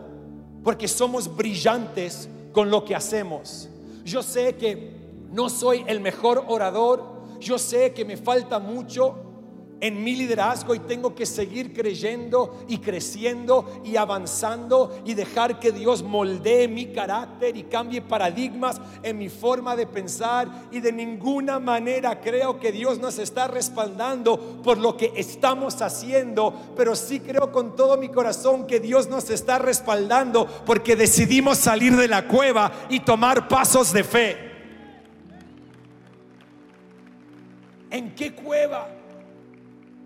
porque 0.62 0.88
somos 0.88 1.34
brillantes 1.34 2.28
con 2.52 2.70
lo 2.70 2.84
que 2.84 2.94
hacemos. 2.94 3.68
Yo 4.04 4.22
sé 4.22 4.56
que 4.56 4.98
no 5.32 5.48
soy 5.48 5.84
el 5.86 6.00
mejor 6.00 6.44
orador, 6.48 7.04
yo 7.40 7.58
sé 7.58 7.92
que 7.92 8.04
me 8.04 8.16
falta 8.16 8.58
mucho, 8.58 9.29
en 9.80 10.02
mi 10.04 10.14
liderazgo 10.14 10.74
y 10.74 10.80
tengo 10.80 11.14
que 11.14 11.26
seguir 11.26 11.72
creyendo 11.72 12.64
y 12.68 12.78
creciendo 12.78 13.80
y 13.84 13.96
avanzando 13.96 15.00
y 15.04 15.14
dejar 15.14 15.58
que 15.58 15.72
Dios 15.72 16.02
moldee 16.02 16.68
mi 16.68 16.86
carácter 16.86 17.56
y 17.56 17.64
cambie 17.64 18.02
paradigmas 18.02 18.80
en 19.02 19.18
mi 19.18 19.28
forma 19.28 19.76
de 19.76 19.86
pensar 19.86 20.48
y 20.70 20.80
de 20.80 20.92
ninguna 20.92 21.58
manera 21.58 22.20
creo 22.20 22.60
que 22.60 22.72
Dios 22.72 22.98
nos 22.98 23.18
está 23.18 23.48
respaldando 23.48 24.38
por 24.62 24.78
lo 24.78 24.96
que 24.96 25.12
estamos 25.16 25.80
haciendo, 25.80 26.54
pero 26.76 26.94
sí 26.94 27.20
creo 27.20 27.50
con 27.50 27.74
todo 27.76 27.96
mi 27.96 28.08
corazón 28.08 28.66
que 28.66 28.80
Dios 28.80 29.08
nos 29.08 29.30
está 29.30 29.58
respaldando 29.58 30.46
porque 30.66 30.96
decidimos 30.96 31.58
salir 31.58 31.96
de 31.96 32.08
la 32.08 32.28
cueva 32.28 32.70
y 32.88 33.00
tomar 33.00 33.48
pasos 33.48 33.92
de 33.92 34.04
fe. 34.04 34.50
¿En 37.90 38.14
qué 38.14 38.32
cueva? 38.32 38.99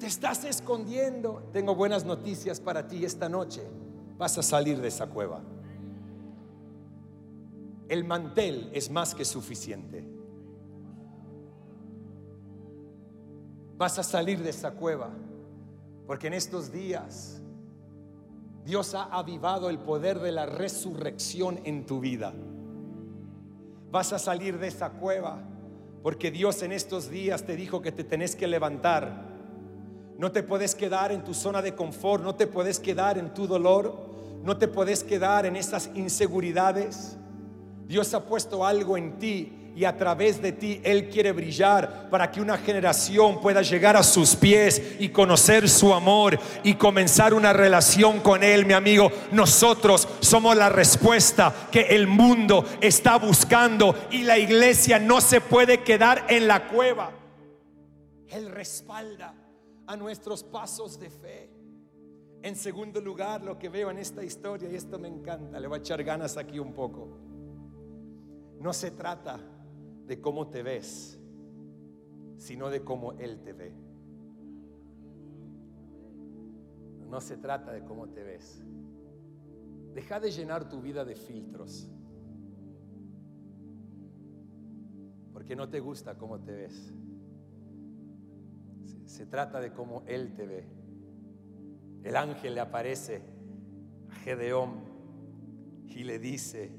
Te 0.04 0.08
estás 0.08 0.44
escondiendo. 0.44 1.48
Tengo 1.50 1.74
buenas 1.74 2.04
noticias 2.04 2.60
para 2.60 2.86
ti 2.86 3.06
esta 3.06 3.26
noche. 3.26 3.62
Vas 4.18 4.36
a 4.36 4.42
salir 4.42 4.78
de 4.78 4.88
esa 4.88 5.06
cueva. 5.06 5.40
El 7.88 8.04
mantel 8.04 8.68
es 8.74 8.90
más 8.90 9.14
que 9.14 9.24
suficiente. 9.24 10.04
Vas 13.78 13.98
a 13.98 14.02
salir 14.02 14.42
de 14.42 14.50
esa 14.50 14.72
cueva. 14.72 15.08
Porque 16.06 16.26
en 16.26 16.34
estos 16.34 16.70
días 16.70 17.40
Dios 18.66 18.94
ha 18.94 19.04
avivado 19.04 19.70
el 19.70 19.78
poder 19.78 20.18
de 20.18 20.32
la 20.32 20.44
resurrección 20.44 21.60
en 21.64 21.86
tu 21.86 22.00
vida. 22.00 22.34
Vas 23.90 24.12
a 24.12 24.18
salir 24.18 24.58
de 24.58 24.66
esa 24.66 24.90
cueva 24.90 25.42
porque 26.02 26.30
Dios 26.30 26.62
en 26.62 26.72
estos 26.72 27.08
días 27.08 27.46
te 27.46 27.56
dijo 27.56 27.80
que 27.80 27.90
te 27.90 28.04
tenés 28.04 28.36
que 28.36 28.46
levantar 28.46 29.32
no 30.18 30.30
te 30.30 30.42
puedes 30.42 30.74
quedar 30.74 31.10
en 31.12 31.24
tu 31.24 31.34
zona 31.34 31.60
de 31.60 31.74
confort, 31.74 32.22
no 32.22 32.34
te 32.34 32.46
puedes 32.46 32.78
quedar 32.78 33.18
en 33.18 33.34
tu 33.34 33.46
dolor, 33.46 34.14
no 34.42 34.56
te 34.56 34.68
puedes 34.68 35.02
quedar 35.02 35.46
en 35.46 35.56
esas 35.56 35.90
inseguridades. 35.94 37.16
Dios 37.86 38.14
ha 38.14 38.24
puesto 38.24 38.64
algo 38.64 38.96
en 38.96 39.18
ti 39.18 39.72
y 39.76 39.84
a 39.84 39.96
través 39.96 40.40
de 40.40 40.52
ti 40.52 40.80
Él 40.84 41.08
quiere 41.08 41.32
brillar 41.32 42.08
para 42.08 42.30
que 42.30 42.40
una 42.40 42.56
generación 42.56 43.40
pueda 43.40 43.60
llegar 43.62 43.96
a 43.96 44.04
sus 44.04 44.36
pies 44.36 44.80
y 45.00 45.08
conocer 45.08 45.68
su 45.68 45.92
amor 45.92 46.38
y 46.62 46.74
comenzar 46.74 47.34
una 47.34 47.52
relación 47.52 48.20
con 48.20 48.44
Él, 48.44 48.66
mi 48.66 48.72
amigo. 48.72 49.10
Nosotros 49.32 50.06
somos 50.20 50.56
la 50.56 50.68
respuesta 50.68 51.52
que 51.72 51.82
el 51.82 52.06
mundo 52.06 52.64
está 52.80 53.16
buscando 53.16 53.94
y 54.12 54.22
la 54.22 54.38
iglesia 54.38 55.00
no 55.00 55.20
se 55.20 55.40
puede 55.40 55.82
quedar 55.82 56.24
en 56.28 56.46
la 56.46 56.68
cueva. 56.68 57.10
Él 58.28 58.48
respalda 58.50 59.34
a 59.86 59.96
nuestros 59.96 60.42
pasos 60.42 60.98
de 60.98 61.10
fe. 61.10 61.50
En 62.42 62.56
segundo 62.56 63.00
lugar, 63.00 63.42
lo 63.42 63.58
que 63.58 63.68
veo 63.68 63.90
en 63.90 63.98
esta 63.98 64.22
historia, 64.22 64.70
y 64.70 64.74
esto 64.74 64.98
me 64.98 65.08
encanta, 65.08 65.58
le 65.58 65.66
voy 65.66 65.78
a 65.78 65.80
echar 65.80 66.02
ganas 66.04 66.36
aquí 66.36 66.58
un 66.58 66.74
poco. 66.74 67.08
No 68.60 68.72
se 68.72 68.90
trata 68.90 69.40
de 70.06 70.20
cómo 70.20 70.48
te 70.48 70.62
ves, 70.62 71.18
sino 72.36 72.70
de 72.70 72.84
cómo 72.84 73.12
Él 73.12 73.42
te 73.42 73.52
ve. 73.52 73.72
No 77.08 77.20
se 77.20 77.36
trata 77.36 77.72
de 77.72 77.84
cómo 77.84 78.08
te 78.08 78.22
ves. 78.22 78.62
Deja 79.94 80.18
de 80.18 80.30
llenar 80.30 80.68
tu 80.68 80.80
vida 80.82 81.04
de 81.04 81.14
filtros. 81.14 81.88
Porque 85.32 85.54
no 85.54 85.68
te 85.68 85.80
gusta 85.80 86.18
cómo 86.18 86.40
te 86.40 86.52
ves. 86.52 86.92
Se 89.06 89.26
trata 89.26 89.60
de 89.60 89.72
cómo 89.72 90.02
Él 90.06 90.34
te 90.34 90.46
ve. 90.46 90.66
El 92.02 92.16
ángel 92.16 92.54
le 92.54 92.60
aparece 92.60 93.22
a 94.10 94.14
Gedeón 94.16 94.84
y 95.88 96.04
le 96.04 96.18
dice, 96.18 96.70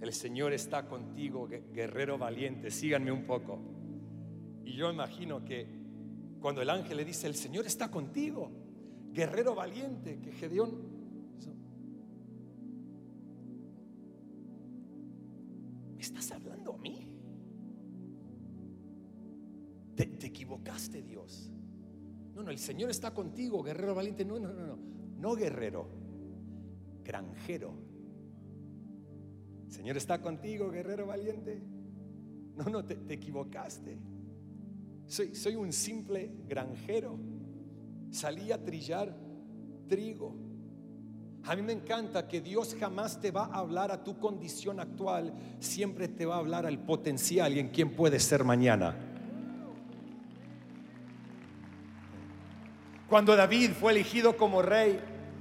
el 0.00 0.12
Señor 0.12 0.52
está 0.52 0.86
contigo, 0.86 1.48
guerrero 1.72 2.18
valiente, 2.18 2.70
síganme 2.70 3.12
un 3.12 3.24
poco. 3.24 3.60
Y 4.64 4.74
yo 4.74 4.90
imagino 4.90 5.44
que 5.44 5.66
cuando 6.40 6.62
el 6.62 6.70
ángel 6.70 6.96
le 6.96 7.04
dice, 7.04 7.26
el 7.26 7.34
Señor 7.34 7.66
está 7.66 7.90
contigo, 7.90 8.50
guerrero 9.12 9.54
valiente, 9.54 10.18
que 10.20 10.32
Gedeón... 10.32 10.89
Dios. 20.88 21.50
No, 22.34 22.42
no, 22.42 22.50
el 22.50 22.58
Señor 22.58 22.90
está 22.90 23.12
contigo, 23.12 23.62
guerrero 23.62 23.94
valiente. 23.94 24.24
No, 24.24 24.38
no, 24.38 24.52
no, 24.52 24.66
no. 24.66 24.78
No 25.18 25.34
guerrero, 25.34 25.86
granjero. 27.04 27.74
El 29.66 29.72
Señor 29.72 29.96
está 29.96 30.20
contigo, 30.20 30.70
guerrero 30.70 31.06
valiente. 31.06 31.62
No, 32.56 32.64
no, 32.64 32.84
te, 32.84 32.98
equivocaste. 33.12 33.98
Soy, 35.06 35.34
soy 35.34 35.56
un 35.56 35.72
simple 35.72 36.30
granjero. 36.48 37.18
Salí 38.10 38.50
a 38.50 38.64
trillar 38.64 39.14
trigo. 39.88 40.34
A 41.44 41.56
mí 41.56 41.62
me 41.62 41.72
encanta 41.72 42.28
que 42.28 42.40
Dios 42.40 42.76
jamás 42.78 43.20
te 43.20 43.30
va 43.30 43.46
a 43.46 43.58
hablar 43.58 43.90
a 43.90 44.04
tu 44.04 44.18
condición 44.18 44.78
actual, 44.78 45.32
siempre 45.58 46.08
te 46.08 46.26
va 46.26 46.36
a 46.36 46.38
hablar 46.38 46.66
al 46.66 46.78
potencial 46.84 47.54
y 47.54 47.58
en 47.58 47.68
quién 47.68 47.94
puedes 47.94 48.22
ser 48.22 48.44
mañana. 48.44 49.09
Cuando 53.10 53.34
David 53.34 53.72
fue 53.72 53.90
elegido 53.90 54.36
como 54.36 54.62
rey, 54.62 55.00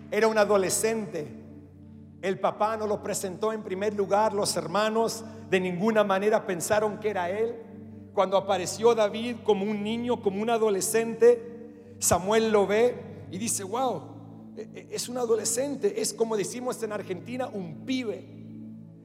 era 0.10 0.28
un 0.28 0.40
adolescente. 0.40 1.28
El 2.20 2.40
papá 2.40 2.76
no 2.76 2.88
lo 2.88 3.04
presentó 3.04 3.54
en 3.54 3.62
primer 3.62 3.94
lugar, 3.94 4.34
los 4.34 4.56
hermanos 4.58 5.24
de 5.52 5.60
ninguna 5.60 6.04
manera 6.04 6.48
pensaron 6.48 7.00
que 7.00 7.12
era 7.12 7.30
él. 7.30 7.56
Cuando 8.12 8.38
apareció 8.38 8.96
David 8.96 9.36
como 9.44 9.66
un 9.66 9.84
niño, 9.84 10.20
como 10.20 10.42
un 10.42 10.50
adolescente, 10.50 11.94
Samuel 12.00 12.52
lo 12.52 12.66
ve 12.66 12.96
y 13.30 13.38
dice, 13.38 13.64
wow, 13.64 14.02
e, 14.58 14.62
e, 14.62 14.88
es 14.90 15.08
un 15.08 15.20
adolescente, 15.20 16.02
es 16.02 16.12
como 16.12 16.36
decimos 16.36 16.82
en 16.82 16.92
Argentina, 16.92 17.48
un 17.54 17.86
pibe. 17.86 18.26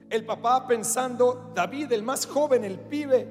El 0.08 0.24
papá 0.24 0.66
pensando, 0.66 1.52
David, 1.54 1.92
el 1.92 2.02
más 2.02 2.24
joven, 2.24 2.64
el 2.64 2.78
pibe, 2.78 3.28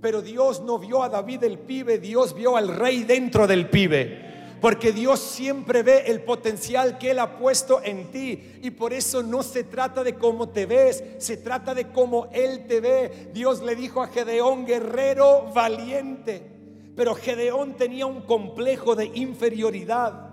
pero 0.00 0.22
Dios 0.22 0.62
no 0.62 0.78
vio 0.78 1.02
a 1.02 1.10
David 1.10 1.44
el 1.44 1.58
pibe, 1.58 1.98
Dios 1.98 2.34
vio 2.34 2.56
al 2.56 2.68
rey 2.68 3.04
dentro 3.04 3.46
del 3.46 3.68
pibe. 3.68 4.31
Porque 4.62 4.92
Dios 4.92 5.18
siempre 5.18 5.82
ve 5.82 6.04
el 6.06 6.22
potencial 6.22 6.96
que 6.96 7.10
Él 7.10 7.18
ha 7.18 7.36
puesto 7.36 7.82
en 7.82 8.12
ti. 8.12 8.60
Y 8.62 8.70
por 8.70 8.92
eso 8.92 9.20
no 9.20 9.42
se 9.42 9.64
trata 9.64 10.04
de 10.04 10.14
cómo 10.14 10.50
te 10.50 10.66
ves, 10.66 11.02
se 11.18 11.36
trata 11.36 11.74
de 11.74 11.88
cómo 11.88 12.28
Él 12.32 12.64
te 12.68 12.80
ve. 12.80 13.30
Dios 13.34 13.60
le 13.60 13.74
dijo 13.74 14.00
a 14.00 14.06
Gedeón, 14.06 14.64
guerrero 14.64 15.50
valiente. 15.52 16.48
Pero 16.94 17.16
Gedeón 17.16 17.74
tenía 17.74 18.06
un 18.06 18.20
complejo 18.20 18.94
de 18.94 19.06
inferioridad. 19.06 20.30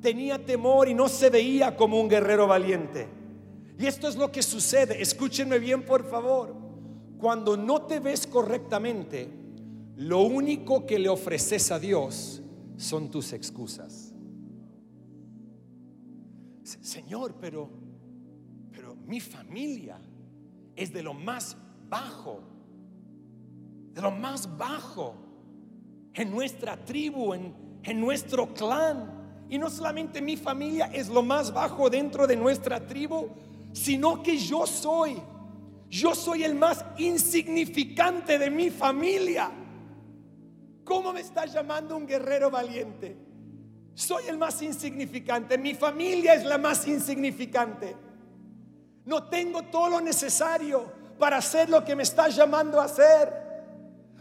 Tenía 0.00 0.38
temor 0.38 0.88
y 0.88 0.94
no 0.94 1.08
se 1.08 1.28
veía 1.28 1.76
como 1.76 2.00
un 2.00 2.08
guerrero 2.08 2.46
valiente. 2.46 3.08
Y 3.76 3.86
esto 3.86 4.06
es 4.06 4.14
lo 4.14 4.30
que 4.30 4.44
sucede. 4.44 5.02
Escúchenme 5.02 5.58
bien, 5.58 5.82
por 5.82 6.08
favor. 6.08 6.54
Cuando 7.18 7.56
no 7.56 7.82
te 7.82 7.98
ves 7.98 8.24
correctamente, 8.28 9.28
lo 9.96 10.20
único 10.20 10.86
que 10.86 11.00
le 11.00 11.08
ofreces 11.08 11.72
a 11.72 11.80
Dios 11.80 12.40
son 12.76 13.10
tus 13.10 13.32
excusas. 13.32 14.12
Señor, 16.62 17.34
pero, 17.40 17.70
pero 18.72 18.96
mi 18.96 19.20
familia 19.20 19.98
es 20.74 20.92
de 20.92 21.02
lo 21.02 21.14
más 21.14 21.56
bajo, 21.88 22.40
de 23.92 24.00
lo 24.00 24.10
más 24.10 24.56
bajo 24.56 25.14
en 26.14 26.30
nuestra 26.30 26.82
tribu, 26.84 27.34
en, 27.34 27.54
en 27.82 28.00
nuestro 28.00 28.52
clan. 28.54 29.44
Y 29.48 29.58
no 29.58 29.68
solamente 29.68 30.22
mi 30.22 30.36
familia 30.36 30.86
es 30.86 31.08
lo 31.08 31.22
más 31.22 31.52
bajo 31.52 31.90
dentro 31.90 32.26
de 32.26 32.36
nuestra 32.36 32.86
tribu, 32.86 33.28
sino 33.72 34.22
que 34.22 34.38
yo 34.38 34.66
soy, 34.66 35.20
yo 35.90 36.14
soy 36.14 36.44
el 36.44 36.54
más 36.54 36.84
insignificante 36.96 38.38
de 38.38 38.50
mi 38.50 38.70
familia. 38.70 39.50
¿Cómo 40.94 41.12
me 41.12 41.22
está 41.22 41.44
llamando 41.44 41.96
un 41.96 42.06
guerrero 42.06 42.52
valiente? 42.52 43.16
Soy 43.94 44.28
el 44.28 44.38
más 44.38 44.62
insignificante. 44.62 45.58
Mi 45.58 45.74
familia 45.74 46.34
es 46.34 46.44
la 46.44 46.56
más 46.56 46.86
insignificante. 46.86 47.96
No 49.04 49.24
tengo 49.24 49.62
todo 49.62 49.88
lo 49.88 50.00
necesario 50.00 50.84
para 51.18 51.38
hacer 51.38 51.68
lo 51.68 51.84
que 51.84 51.96
me 51.96 52.04
está 52.04 52.28
llamando 52.28 52.80
a 52.80 52.84
hacer. 52.84 53.28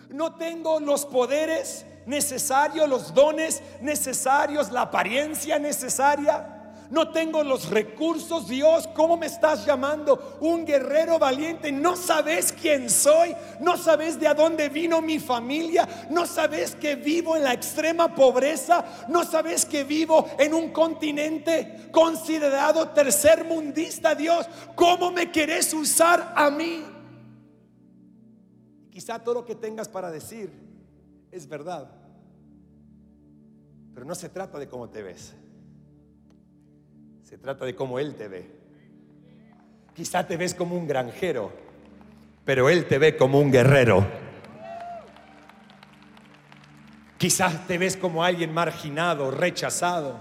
No 0.09 0.33
tengo 0.33 0.79
los 0.79 1.05
poderes 1.05 1.85
necesarios, 2.07 2.89
los 2.89 3.13
dones 3.13 3.61
necesarios, 3.79 4.71
la 4.71 4.81
apariencia 4.81 5.59
necesaria 5.59 6.52
no 6.93 7.09
tengo 7.09 7.43
los 7.43 7.71
recursos, 7.71 8.47
Dios, 8.47 8.87
¿cómo 8.93 9.17
me 9.17 9.25
estás 9.25 9.65
llamando? 9.65 10.37
Un 10.41 10.63
guerrero 10.63 11.17
valiente, 11.17 11.71
no 11.71 11.95
sabes 11.95 12.53
quién 12.53 12.87
soy, 12.87 13.35
no 13.59 13.77
sabes 13.77 14.19
de 14.19 14.27
a 14.27 14.35
dónde 14.35 14.69
vino 14.69 15.01
mi 15.01 15.17
familia, 15.17 15.89
no 16.11 16.27
sabes 16.27 16.75
que 16.75 16.95
vivo 16.95 17.35
en 17.35 17.45
la 17.45 17.53
extrema 17.53 18.13
pobreza, 18.13 18.85
no 19.09 19.23
sabes 19.23 19.65
que 19.65 19.83
vivo 19.83 20.29
en 20.37 20.53
un 20.53 20.71
continente 20.71 21.89
considerado 21.91 22.89
tercer 22.89 23.43
mundista, 23.43 24.13
Dios, 24.13 24.47
¿cómo 24.75 25.09
me 25.09 25.31
querés 25.31 25.73
usar 25.73 26.33
a 26.35 26.51
mí? 26.51 26.85
Quizá 28.91 29.17
todo 29.17 29.33
lo 29.33 29.45
que 29.45 29.55
tengas 29.55 29.89
para 29.89 30.11
decir 30.11 30.53
es 31.31 31.47
verdad, 31.47 31.89
pero 33.95 34.05
no 34.05 34.13
se 34.13 34.29
trata 34.29 34.59
de 34.59 34.67
cómo 34.67 34.91
te 34.91 35.01
ves. 35.01 35.33
Se 37.33 37.39
trata 37.39 37.65
de 37.65 37.73
cómo 37.73 37.97
Él 37.97 38.13
te 38.13 38.27
ve. 38.27 38.45
Quizá 39.95 40.27
te 40.27 40.37
ves 40.37 40.53
como 40.53 40.75
un 40.75 40.85
granjero, 40.85 41.51
pero 42.45 42.69
Él 42.69 42.85
te 42.85 42.99
ve 42.99 43.17
como 43.17 43.39
un 43.39 43.51
guerrero. 43.51 44.05
Quizás 47.17 47.65
te 47.65 47.79
ves 47.79 47.97
como 47.97 48.23
alguien 48.23 48.53
marginado, 48.53 49.31
rechazado, 49.31 50.19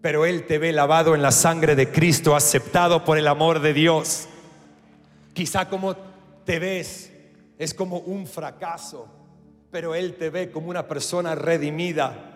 pero 0.00 0.24
Él 0.24 0.46
te 0.46 0.56
ve 0.56 0.72
lavado 0.72 1.14
en 1.14 1.20
la 1.20 1.30
sangre 1.30 1.76
de 1.76 1.92
Cristo, 1.92 2.34
aceptado 2.34 3.04
por 3.04 3.18
el 3.18 3.28
amor 3.28 3.60
de 3.60 3.74
Dios. 3.74 4.26
Quizá 5.34 5.68
como 5.68 5.94
te 6.46 6.58
ves 6.58 7.12
es 7.58 7.74
como 7.74 7.98
un 7.98 8.26
fracaso, 8.26 9.08
pero 9.70 9.94
Él 9.94 10.14
te 10.14 10.30
ve 10.30 10.50
como 10.50 10.70
una 10.70 10.88
persona 10.88 11.34
redimida 11.34 12.33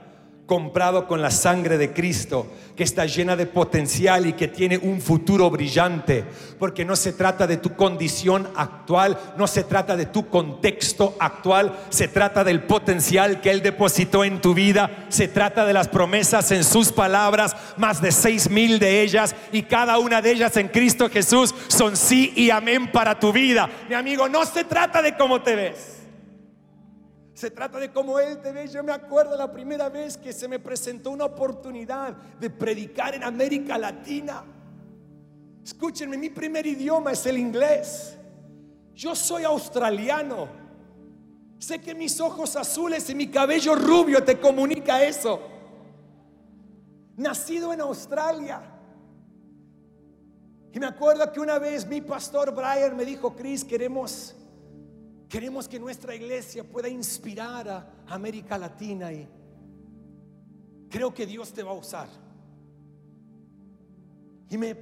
comprado 0.48 1.06
con 1.06 1.20
la 1.20 1.30
sangre 1.30 1.76
de 1.76 1.92
Cristo, 1.92 2.46
que 2.74 2.82
está 2.82 3.04
llena 3.04 3.36
de 3.36 3.44
potencial 3.44 4.24
y 4.24 4.32
que 4.32 4.48
tiene 4.48 4.78
un 4.78 5.02
futuro 5.02 5.50
brillante, 5.50 6.24
porque 6.58 6.86
no 6.86 6.96
se 6.96 7.12
trata 7.12 7.46
de 7.46 7.58
tu 7.58 7.76
condición 7.76 8.48
actual, 8.56 9.18
no 9.36 9.46
se 9.46 9.62
trata 9.62 9.94
de 9.94 10.06
tu 10.06 10.30
contexto 10.30 11.14
actual, 11.20 11.78
se 11.90 12.08
trata 12.08 12.44
del 12.44 12.62
potencial 12.62 13.42
que 13.42 13.50
Él 13.50 13.60
depositó 13.60 14.24
en 14.24 14.40
tu 14.40 14.54
vida, 14.54 15.04
se 15.10 15.28
trata 15.28 15.66
de 15.66 15.74
las 15.74 15.88
promesas 15.88 16.50
en 16.50 16.64
sus 16.64 16.92
palabras, 16.92 17.54
más 17.76 18.00
de 18.00 18.10
seis 18.10 18.48
mil 18.48 18.78
de 18.78 19.02
ellas, 19.02 19.36
y 19.52 19.64
cada 19.64 19.98
una 19.98 20.22
de 20.22 20.30
ellas 20.30 20.56
en 20.56 20.68
Cristo 20.68 21.10
Jesús 21.10 21.54
son 21.66 21.94
sí 21.94 22.32
y 22.34 22.48
amén 22.48 22.90
para 22.90 23.20
tu 23.20 23.34
vida. 23.34 23.68
Mi 23.86 23.94
amigo, 23.94 24.30
no 24.30 24.46
se 24.46 24.64
trata 24.64 25.02
de 25.02 25.14
cómo 25.14 25.42
te 25.42 25.54
ves. 25.54 25.97
Se 27.38 27.52
trata 27.52 27.78
de 27.78 27.92
cómo 27.92 28.18
Él 28.18 28.40
te 28.42 28.50
ve. 28.50 28.66
Yo 28.66 28.82
me 28.82 28.90
acuerdo 28.90 29.36
la 29.36 29.52
primera 29.52 29.88
vez 29.88 30.16
que 30.16 30.32
se 30.32 30.48
me 30.48 30.58
presentó 30.58 31.12
una 31.12 31.26
oportunidad 31.26 32.12
de 32.40 32.50
predicar 32.50 33.14
en 33.14 33.22
América 33.22 33.78
Latina. 33.78 34.42
Escúchenme, 35.62 36.16
mi 36.16 36.30
primer 36.30 36.66
idioma 36.66 37.12
es 37.12 37.24
el 37.26 37.38
inglés. 37.38 38.18
Yo 38.92 39.14
soy 39.14 39.44
australiano. 39.44 40.48
Sé 41.60 41.80
que 41.80 41.94
mis 41.94 42.20
ojos 42.20 42.56
azules 42.56 43.08
y 43.08 43.14
mi 43.14 43.28
cabello 43.28 43.76
rubio 43.76 44.24
te 44.24 44.40
comunica 44.40 45.04
eso. 45.04 45.40
Nacido 47.16 47.72
en 47.72 47.82
Australia. 47.82 48.62
Y 50.72 50.80
me 50.80 50.86
acuerdo 50.86 51.30
que 51.30 51.38
una 51.38 51.60
vez 51.60 51.86
mi 51.86 52.00
pastor 52.00 52.52
Brian 52.52 52.96
me 52.96 53.04
dijo, 53.04 53.36
Chris, 53.36 53.62
queremos 53.62 54.34
Queremos 55.28 55.68
que 55.68 55.78
nuestra 55.78 56.14
iglesia 56.14 56.64
pueda 56.64 56.88
inspirar 56.88 57.68
a 57.68 58.04
América 58.06 58.56
Latina 58.56 59.12
y 59.12 59.28
creo 60.88 61.12
que 61.12 61.26
Dios 61.26 61.52
te 61.52 61.62
va 61.62 61.72
a 61.72 61.74
usar. 61.74 62.08
Y 64.48 64.56
me 64.56 64.74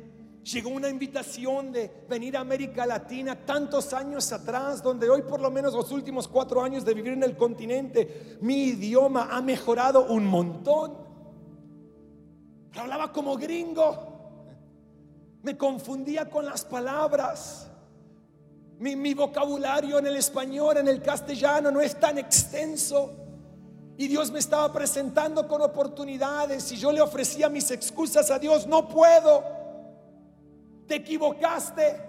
llegó 0.44 0.70
una 0.70 0.88
invitación 0.88 1.72
de 1.72 2.04
venir 2.09 2.37
a 2.37 2.40
América 2.40 2.87
Latina 2.87 3.35
tantos 3.35 3.92
años 3.92 4.30
atrás, 4.30 4.80
donde 4.80 5.11
hoy 5.11 5.22
por 5.22 5.40
lo 5.40 5.50
menos 5.50 5.74
los 5.74 5.90
últimos 5.90 6.28
cuatro 6.28 6.62
años 6.62 6.85
de 6.85 6.94
vivir 6.94 7.14
en 7.14 7.24
el 7.24 7.37
continente, 7.37 8.38
mi 8.40 8.68
idioma 8.68 9.28
ha 9.32 9.42
mejorado 9.42 10.06
un 10.06 10.26
montón. 10.26 10.96
hablaba 12.76 13.12
como 13.12 13.37
gringo, 13.37 14.14
me 15.42 15.56
confundía 15.56 16.30
con 16.30 16.44
las 16.44 16.64
palabras. 16.64 17.68
Mi, 18.79 19.15
vocabulario 19.15 19.99
en 19.99 20.07
el 20.07 20.17
español, 20.17 20.77
en 20.77 20.89
el 20.89 21.03
castellano 21.03 21.71
no 21.71 21.81
es 21.81 21.99
tan 21.99 22.19
extenso. 22.19 23.12
Y 23.97 24.09
Dios 24.09 24.31
me 24.31 24.39
estaba 24.39 24.71
presentando 24.73 25.49
con 25.49 25.62
oportunidades 25.62 26.71
y 26.73 26.77
yo 26.77 26.93
le 26.93 27.01
ofrecía 27.01 27.49
mis 27.49 27.71
excusas 27.71 28.31
a 28.31 28.39
Dios. 28.39 28.67
No 28.67 28.87
puedo. 28.87 29.43
Te 30.87 30.97
equivocaste. 30.97 32.03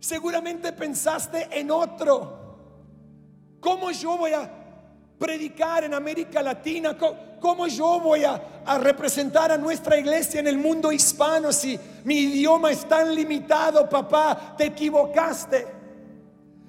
Seguramente 0.00 0.72
pensaste 0.72 1.48
en 1.52 1.70
otro. 1.70 2.40
¿Cómo 3.60 3.90
yo 3.90 4.16
voy 4.16 4.32
a 4.32 4.50
predicar 5.18 5.84
en 5.84 5.94
América 5.94 6.42
Latina? 6.42 6.96
¿Cómo, 6.96 7.31
yo 7.68 8.00
voy 8.00 8.24
a, 8.24 8.40
representar 8.78 9.50
a 9.50 9.58
nuestra 9.58 9.98
iglesia 9.98 10.40
en 10.40 10.46
el 10.46 10.56
mundo 10.56 10.92
hispano 10.92 11.52
si 11.52 11.78
mi 12.04 12.16
idioma 12.18 12.70
es 12.70 12.88
tan 12.88 13.12
limitado, 13.14 13.88
papá? 13.88 14.54
Te 14.56 14.66
equivocaste. 14.66 15.66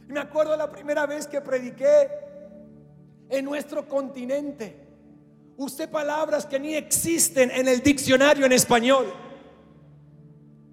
Me 0.07 0.19
acuerdo 0.19 0.55
la 0.57 0.69
primera 0.71 1.05
vez 1.05 1.27
que 1.27 1.41
prediqué 1.41 2.09
en 3.29 3.45
nuestro 3.45 3.87
continente. 3.87 4.79
Usé 5.57 5.87
palabras 5.87 6.45
que 6.45 6.59
ni 6.59 6.73
existen 6.73 7.51
en 7.51 7.67
el 7.67 7.81
diccionario 7.81 8.45
en 8.45 8.51
español. 8.51 9.13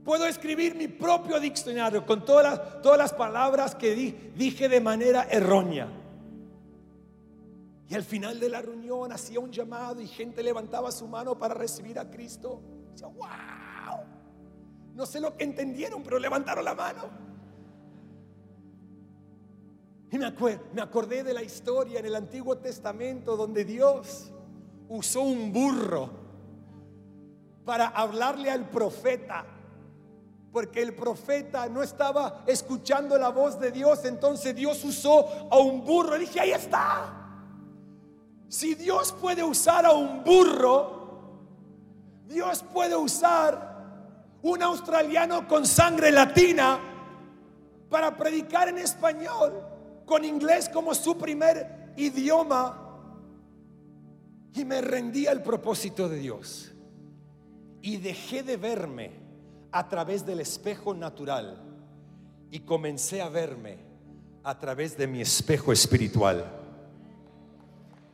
Puedo 0.05 0.27
escribir 0.27 0.75
mi 0.75 0.89
propio 0.89 1.39
diccionario 1.39 2.07
con 2.07 2.25
todas 2.25 2.45
las, 2.45 2.83
todas 2.83 2.99
las 2.99 3.13
palabras 3.13 3.75
que 3.75 3.95
dije 4.35 4.69
de 4.69 4.81
manera 4.81 5.27
errónea. 5.31 6.00
Y 7.91 7.95
al 7.97 8.05
final 8.05 8.39
de 8.39 8.49
la 8.49 8.63
reunión 8.63 9.11
hacía 9.11 9.41
un 9.41 9.51
llamado 9.51 10.01
y 10.01 10.07
gente 10.07 10.45
levantaba 10.45 10.93
su 10.93 11.09
mano 11.09 11.37
para 11.37 11.55
recibir 11.55 11.99
a 11.99 12.09
Cristo. 12.09 12.63
Decía, 12.93 13.09
wow. 13.09 14.05
No 14.95 15.05
sé 15.05 15.19
lo 15.19 15.37
que 15.37 15.43
entendieron, 15.43 16.01
pero 16.01 16.21
levantaron 16.21 16.65
la 16.65 16.75
mano. 16.77 17.11
Y 20.09 20.19
me, 20.19 20.33
me 20.73 20.83
acordé 20.83 21.25
de 21.25 21.35
la 21.35 21.43
historia 21.43 21.99
en 21.99 22.07
el 22.07 22.15
Antiguo 22.15 22.59
Testamento 22.59 23.37
donde 23.37 23.65
Dios 23.65 24.31
usó 24.89 25.23
un 25.23 25.53
burro 25.53 26.11
para 27.65 27.89
hablarle 27.89 28.53
al 28.53 28.71
profeta. 28.71 29.45
Porque 30.53 30.81
el 30.81 30.95
profeta 30.95 31.69
no 31.69 31.83
estaba 31.83 32.45
escuchando 32.47 33.19
la 33.19 33.31
voz 33.31 33.59
de 33.59 33.73
Dios, 33.73 34.05
entonces 34.05 34.55
Dios 34.55 34.85
usó 34.85 35.27
a 35.51 35.59
un 35.59 35.85
burro. 35.85 36.15
Y 36.15 36.21
dije, 36.21 36.39
ahí 36.39 36.53
está. 36.53 37.20
Si 38.51 38.75
Dios 38.75 39.13
puede 39.13 39.45
usar 39.45 39.87
a 39.87 39.93
un 39.93 40.25
burro, 40.25 40.99
Dios 42.27 42.65
puede 42.73 42.97
usar 42.97 44.41
un 44.43 44.61
australiano 44.61 45.47
con 45.47 45.65
sangre 45.65 46.11
latina 46.11 46.81
para 47.89 48.17
predicar 48.17 48.67
en 48.67 48.79
español, 48.79 49.53
con 50.05 50.25
inglés 50.25 50.69
como 50.69 50.97
su 50.97 51.17
primer 51.17 51.93
idioma. 51.97 52.77
Y 54.53 54.65
me 54.65 54.81
rendí 54.81 55.29
al 55.29 55.45
propósito 55.45 56.09
de 56.09 56.19
Dios. 56.19 56.73
Y 57.83 57.99
dejé 57.99 58.43
de 58.43 58.57
verme 58.57 59.13
a 59.71 59.89
través 59.89 60.27
del 60.27 60.41
espejo 60.41 60.93
natural 60.93 61.63
y 62.51 62.59
comencé 62.59 63.23
a 63.23 63.29
verme 63.29 63.79
a 64.43 64.59
través 64.59 64.97
de 64.97 65.07
mi 65.07 65.21
espejo 65.21 65.73
espiritual. 65.73 66.60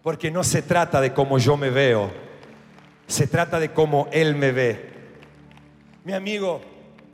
Porque 0.06 0.30
no 0.30 0.44
se 0.44 0.62
trata 0.62 1.00
de 1.00 1.12
cómo 1.12 1.36
yo 1.36 1.56
me 1.56 1.68
veo, 1.68 2.12
se 3.08 3.26
trata 3.26 3.58
de 3.58 3.72
cómo 3.72 4.06
Él 4.12 4.36
me 4.36 4.52
ve. 4.52 4.94
Mi 6.04 6.12
amigo, 6.12 6.60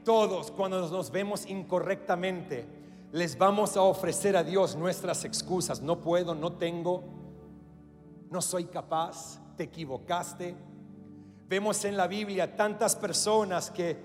todos 0.04 0.50
cuando 0.50 0.86
nos 0.90 1.10
vemos 1.10 1.46
incorrectamente, 1.46 2.66
les 3.10 3.38
vamos 3.38 3.78
a 3.78 3.80
ofrecer 3.80 4.36
a 4.36 4.44
Dios 4.44 4.76
nuestras 4.76 5.24
excusas. 5.24 5.80
No 5.80 6.02
puedo, 6.02 6.34
no 6.34 6.52
tengo, 6.52 7.02
no 8.28 8.42
soy 8.42 8.66
capaz, 8.66 9.40
te 9.56 9.62
equivocaste. 9.62 10.54
Vemos 11.48 11.86
en 11.86 11.96
la 11.96 12.06
Biblia 12.06 12.56
tantas 12.56 12.94
personas 12.94 13.70
que 13.70 13.96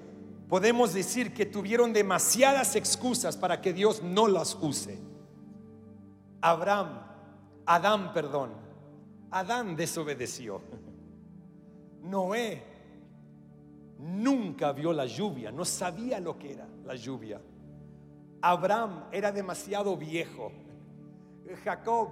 podemos 0.47 0.93
decir 0.93 1.33
que 1.33 1.45
tuvieron 1.45 1.91
demasiadas 1.91 2.77
excusas 2.77 3.35
para 3.35 3.59
que 3.59 3.73
Dios 3.73 4.01
no 4.01 4.29
las 4.29 4.55
use. 4.55 4.97
Abraham, 6.39 7.01
Adán, 7.65 8.13
perdón, 8.13 8.66
Adán 9.31 9.75
desobedeció. 9.75 10.61
Noé 12.01 12.63
nunca 13.99 14.71
vio 14.71 14.93
la 14.93 15.05
lluvia, 15.05 15.51
no 15.51 15.65
sabía 15.65 16.19
lo 16.19 16.37
que 16.37 16.53
era 16.53 16.67
la 16.85 16.95
lluvia. 16.95 17.41
Abraham 18.41 19.05
era 19.11 19.31
demasiado 19.31 19.97
viejo. 19.97 20.51
Jacob 21.63 22.09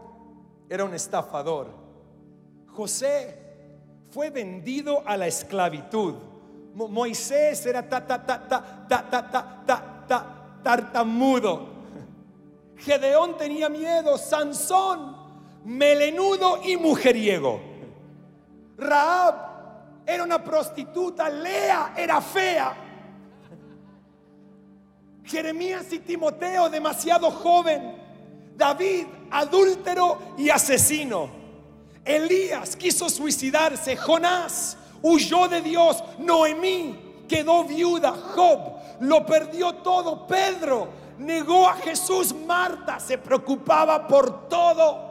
era 0.69 0.83
un 0.83 0.93
estafador. 0.93 1.69
José 2.67 3.39
fue 4.09 4.29
vendido 4.29 5.03
a 5.05 5.15
la 5.17 5.27
esclavitud. 5.27 6.15
Moisés 6.73 7.65
era 7.65 7.87
ta, 7.87 8.05
ta, 8.05 8.25
ta, 8.25 8.47
ta, 8.47 8.87
ta, 8.87 9.09
ta, 9.09 9.31
ta, 9.31 9.63
ta, 9.65 10.05
ta, 10.07 10.59
tartamudo. 10.61 11.69
Gedeón 12.77 13.37
tenía 13.37 13.69
miedo. 13.69 14.17
Sansón, 14.17 15.15
melenudo 15.65 16.61
y 16.63 16.77
mujeriego. 16.77 17.59
Raab 18.77 19.35
era 20.05 20.23
una 20.23 20.43
prostituta, 20.43 21.29
Lea 21.29 21.93
era 21.97 22.21
fea. 22.21 22.75
Jeremías 25.23 25.91
y 25.91 25.99
Timoteo 25.99 26.69
demasiado 26.69 27.31
joven. 27.31 27.95
David, 28.55 29.05
adúltero 29.31 30.19
y 30.37 30.49
asesino. 30.49 31.29
Elías 32.05 32.75
quiso 32.75 33.09
suicidarse. 33.09 33.97
Jonás 33.97 34.77
huyó 35.01 35.47
de 35.47 35.61
Dios. 35.61 36.03
Noemí 36.19 37.23
quedó 37.27 37.63
viuda. 37.63 38.11
Job 38.11 38.59
lo 38.99 39.25
perdió 39.25 39.73
todo. 39.75 40.27
Pedro 40.27 40.89
negó 41.17 41.67
a 41.67 41.73
Jesús. 41.73 42.33
Marta 42.45 42.99
se 42.99 43.17
preocupaba 43.17 44.07
por 44.07 44.47
todo. 44.47 45.04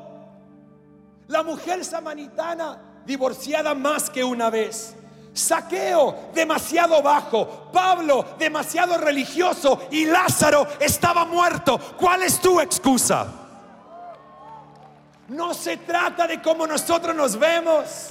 La 1.29 1.43
mujer 1.43 1.85
samaritana 1.85 2.79
divorciada 3.05 3.75
más 3.75 4.11
que 4.11 4.23
una 4.23 4.51
vez. 4.51 4.95
Saqueo 5.33 6.31
demasiado 6.33 7.03
bajo, 7.03 7.71
Pablo 7.73 8.25
demasiado 8.39 8.97
religioso 8.99 9.89
y 9.91 10.05
Lázaro 10.05 10.67
estaba 10.79 11.25
muerto. 11.25 11.79
¿Cuál 11.99 12.23
es 12.23 12.41
tu 12.41 12.61
excusa? 12.61 13.27
No 15.29 15.53
se 15.55 15.79
trata 15.79 16.27
de 16.27 16.41
cómo 16.41 16.67
nosotros 16.67 17.17
nos 17.17 17.37
vemos, 17.37 18.11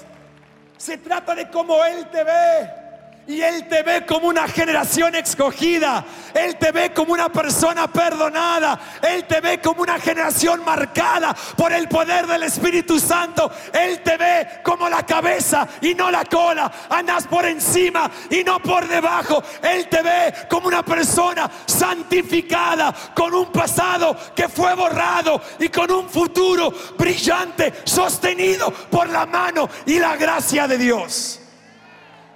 se 0.77 0.97
trata 0.97 1.33
de 1.33 1.49
cómo 1.49 1.85
Él 1.85 2.09
te 2.09 2.23
ve. 2.23 2.82
Y 3.25 3.41
Él 3.41 3.69
te 3.69 3.83
ve 3.83 4.05
como 4.05 4.27
una 4.27 4.47
generación 4.49 5.15
escogida. 5.15 6.03
Él 6.33 6.57
te 6.57 6.73
ve 6.73 6.91
como 6.91 7.13
una 7.13 7.29
persona 7.29 7.87
perdonada. 7.87 8.77
Él 9.01 9.23
te 9.25 9.39
ve 9.39 9.61
como 9.61 9.81
una 9.81 9.97
generación 9.97 10.63
marcada 10.65 11.33
por 11.55 11.71
el 11.71 11.87
poder 11.87 12.27
del 12.27 12.43
Espíritu 12.43 12.99
Santo. 12.99 13.49
Él 13.71 14.01
te 14.01 14.17
ve 14.17 14.47
como 14.61 14.89
la 14.89 15.05
cabeza 15.05 15.65
y 15.79 15.95
no 15.95 16.11
la 16.11 16.25
cola. 16.25 16.69
Andas 16.89 17.25
por 17.27 17.45
encima 17.45 18.11
y 18.29 18.43
no 18.43 18.59
por 18.59 18.89
debajo. 18.89 19.41
Él 19.61 19.87
te 19.87 20.01
ve 20.01 20.33
como 20.49 20.67
una 20.67 20.83
persona 20.83 21.49
santificada 21.65 22.93
con 23.15 23.33
un 23.33 23.53
pasado 23.53 24.17
que 24.35 24.49
fue 24.49 24.75
borrado 24.75 25.41
y 25.59 25.69
con 25.69 25.89
un 25.91 26.09
futuro 26.09 26.73
brillante 26.97 27.73
sostenido 27.85 28.69
por 28.69 29.07
la 29.07 29.25
mano 29.25 29.69
y 29.85 29.97
la 29.97 30.17
gracia 30.17 30.67
de 30.67 30.77
Dios. 30.77 31.39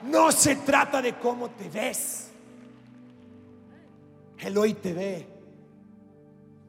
No 0.03 0.31
se 0.31 0.55
trata 0.57 1.01
de 1.01 1.17
cómo 1.17 1.49
te 1.51 1.69
ves. 1.69 2.29
Él 4.39 4.57
hoy 4.57 4.73
te 4.75 4.93
ve 4.93 5.27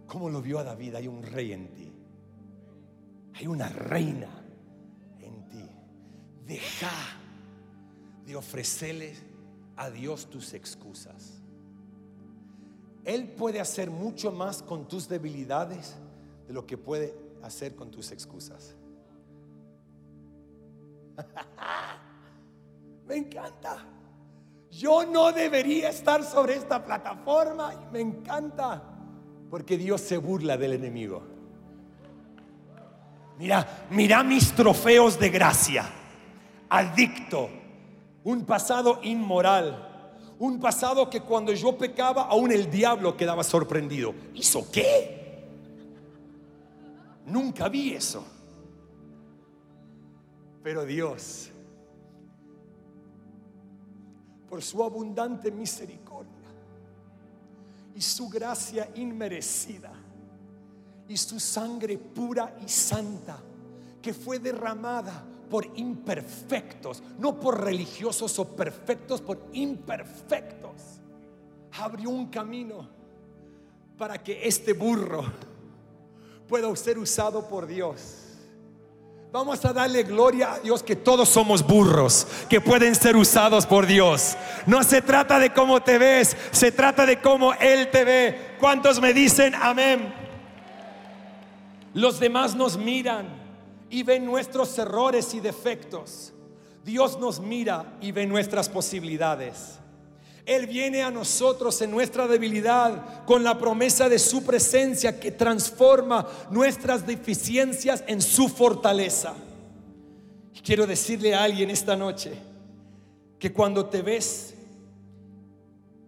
como 0.07 0.31
lo 0.31 0.41
vio 0.41 0.59
a 0.59 0.65
David. 0.65 0.95
Hay 0.95 1.07
un 1.07 1.23
rey 1.23 1.53
en 1.53 1.69
ti. 1.75 1.93
Hay 3.35 3.47
una 3.47 3.69
reina 3.69 4.31
en 5.21 5.47
ti. 5.49 5.71
Deja 6.47 6.91
de 8.27 8.35
ofrecerle 8.35 9.15
a 9.77 9.91
Dios 9.91 10.27
tus 10.27 10.55
excusas. 10.55 11.43
Él 13.05 13.29
puede 13.29 13.61
hacer 13.61 13.91
mucho 13.91 14.33
más 14.33 14.63
con 14.63 14.89
tus 14.89 15.09
debilidades 15.09 15.97
de 16.47 16.53
lo 16.53 16.67
que 16.67 16.77
puede 16.77 17.15
hacer 17.43 17.75
con 17.75 17.91
tus 17.91 18.11
excusas. 18.11 18.75
Me 23.09 23.17
encanta. 23.17 23.85
Yo 24.71 25.05
no 25.07 25.33
debería 25.33 25.89
estar 25.89 26.23
sobre 26.23 26.57
esta 26.57 26.85
plataforma 26.85 27.89
me 27.91 28.01
encanta 28.01 28.83
porque 29.51 29.79
Dios 29.79 30.03
se 30.03 30.19
burla 30.19 30.59
del 30.59 30.75
enemigo. 30.75 31.23
Mira, 33.39 33.87
mira 33.91 34.23
mis 34.23 34.53
trofeos 34.53 35.19
de 35.19 35.31
gracia. 35.31 35.89
Adicto, 36.69 37.49
un 38.25 38.45
pasado 38.45 39.01
inmoral, 39.03 40.13
un 40.39 40.61
pasado 40.61 41.09
que 41.09 41.23
cuando 41.23 41.53
yo 41.55 41.79
pecaba 41.79 42.25
aún 42.25 42.53
el 42.53 42.71
diablo 42.71 43.17
quedaba 43.17 43.43
sorprendido. 43.43 44.15
¿Hizo 44.35 44.71
qué? 44.71 45.47
Nunca 47.25 47.71
vi 47.71 47.95
eso. 47.95 48.23
Pero 50.63 50.85
Dios 50.85 51.48
por 54.49 54.63
su 54.63 54.83
abundante 54.83 55.51
misericordia 55.51 56.49
y 57.95 58.01
su 58.01 58.29
gracia 58.29 58.89
inmerecida 58.95 59.93
y 61.09 61.17
su 61.17 61.41
sangre 61.41 61.99
pura 61.99 62.57
y 62.65 62.69
santa 62.69 63.39
que 64.01 64.15
fue 64.15 64.39
derramada 64.39 65.25
por 65.51 65.67
imperfectos, 65.77 67.03
no 67.19 67.41
por 67.41 67.65
religiosos 67.65 68.39
o 68.39 68.55
perfectos, 68.55 69.21
por 69.21 69.49
imperfectos. 69.53 71.01
Abrió 71.73 72.11
un 72.11 72.27
camino 72.27 72.89
para 73.97 74.23
que 74.23 74.47
este 74.47 74.75
burro 74.75 75.25
pueda 76.47 76.75
ser 76.77 76.99
usado 76.99 77.49
por 77.49 77.67
Dios 77.67 78.28
Vamos 79.31 79.63
a 79.67 79.75
darle 79.75 80.05
gloria 80.05 80.55
a 80.55 80.59
Dios 80.59 80.83
que 80.83 80.97
todos 80.97 81.29
somos 81.29 81.67
burros, 81.67 82.27
que 82.49 82.63
pueden 82.63 82.95
ser 82.95 83.15
usados 83.15 83.67
por 83.67 83.87
Dios. 83.87 84.39
No 84.65 84.83
se 84.83 85.03
trata 85.03 85.39
de 85.39 85.53
cómo 85.53 85.83
te 85.83 85.99
ves, 85.99 86.35
se 86.51 86.73
trata 86.73 87.05
de 87.05 87.21
cómo 87.21 87.53
Él 87.55 87.91
te 87.91 88.05
ve. 88.05 88.57
¿Cuántos 88.59 89.03
me 89.03 89.13
dicen 89.13 89.55
amén? 89.55 90.15
Los 91.93 92.19
demás 92.19 92.55
nos 92.55 92.79
miran 92.79 93.29
y 93.91 94.03
ven 94.03 94.25
nuestros 94.25 94.79
errores 94.79 95.35
y 95.35 95.41
defectos. 95.41 96.33
Dios 96.83 97.19
nos 97.19 97.39
mira 97.39 97.99
y 98.01 98.13
ve 98.13 98.27
nuestras 98.27 98.71
posibilidades. 98.71 99.79
Él 100.49 100.67
viene 100.67 101.03
a 101.03 101.11
nosotros 101.11 101.83
en 101.83 101.91
nuestra 101.91 102.27
debilidad 102.27 103.23
con 103.27 103.45
la 103.45 103.59
promesa 103.59 104.09
de 104.09 104.19
su 104.19 104.43
presencia 104.43 105.21
que 105.21 105.31
transforma 105.31 106.27
nuestras 106.51 107.07
deficiencias 107.07 108.03
en 108.07 108.23
su 108.23 108.49
fortaleza. 108.49 109.35
Y 110.55 110.61
quiero 110.61 110.87
decirle 110.87 111.35
a 111.35 111.43
alguien 111.43 111.69
esta 111.69 111.95
noche 111.97 112.33
que 113.39 113.53
cuando 113.53 113.85
te 113.91 114.01
ves 114.01 114.55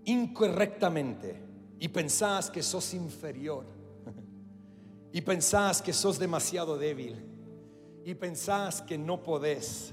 incorrectamente 0.06 1.36
y 1.78 1.88
pensás 1.88 2.50
que 2.50 2.62
sos 2.62 2.94
inferior 2.94 3.66
y 5.12 5.20
pensás 5.20 5.82
que 5.82 5.92
sos 5.92 6.18
demasiado 6.18 6.78
débil 6.78 7.22
y 8.06 8.14
pensás 8.14 8.80
que 8.80 8.96
no 8.96 9.22
podés, 9.22 9.92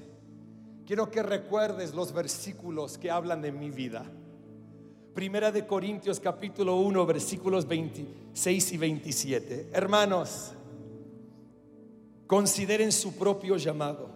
quiero 0.85 1.11
que 1.11 1.21
recuerdes 1.21 1.93
los 1.93 2.13
versículos 2.13 2.97
que 2.97 3.11
hablan 3.11 3.41
de 3.41 3.51
mi 3.51 3.71
vida. 3.71 4.09
Primera 5.17 5.51
de 5.51 5.65
Corintios 5.65 6.19
capítulo 6.19 6.75
1 6.75 7.03
versículos 7.07 7.67
26 7.67 8.73
y 8.73 8.77
27. 8.77 9.69
Hermanos, 9.73 10.51
consideren 12.27 12.91
su 12.91 13.15
propio 13.15 13.57
llamado. 13.57 14.11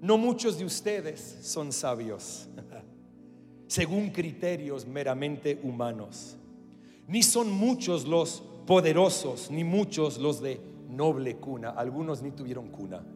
No 0.00 0.18
muchos 0.18 0.58
de 0.58 0.64
ustedes 0.64 1.38
son 1.42 1.70
sabios, 1.70 2.48
según 3.68 4.10
criterios 4.10 4.88
meramente 4.88 5.60
humanos. 5.62 6.36
Ni 7.06 7.22
son 7.22 7.52
muchos 7.52 8.04
los 8.04 8.42
poderosos, 8.66 9.52
ni 9.52 9.62
muchos 9.62 10.18
los 10.18 10.42
de 10.42 10.60
noble 10.88 11.36
cuna. 11.36 11.70
Algunos 11.70 12.22
ni 12.22 12.32
tuvieron 12.32 12.70
cuna. 12.70 13.06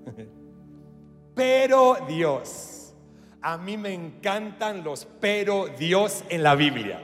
Pero 1.35 1.97
Dios, 2.07 2.86
a 3.47 3.59
mí 3.59 3.77
me 3.77 3.95
encantan 3.95 4.83
los 4.83 5.07
pero 5.21 5.69
Dios 5.79 6.25
en 6.31 6.43
la 6.43 6.57
Biblia. 6.57 7.01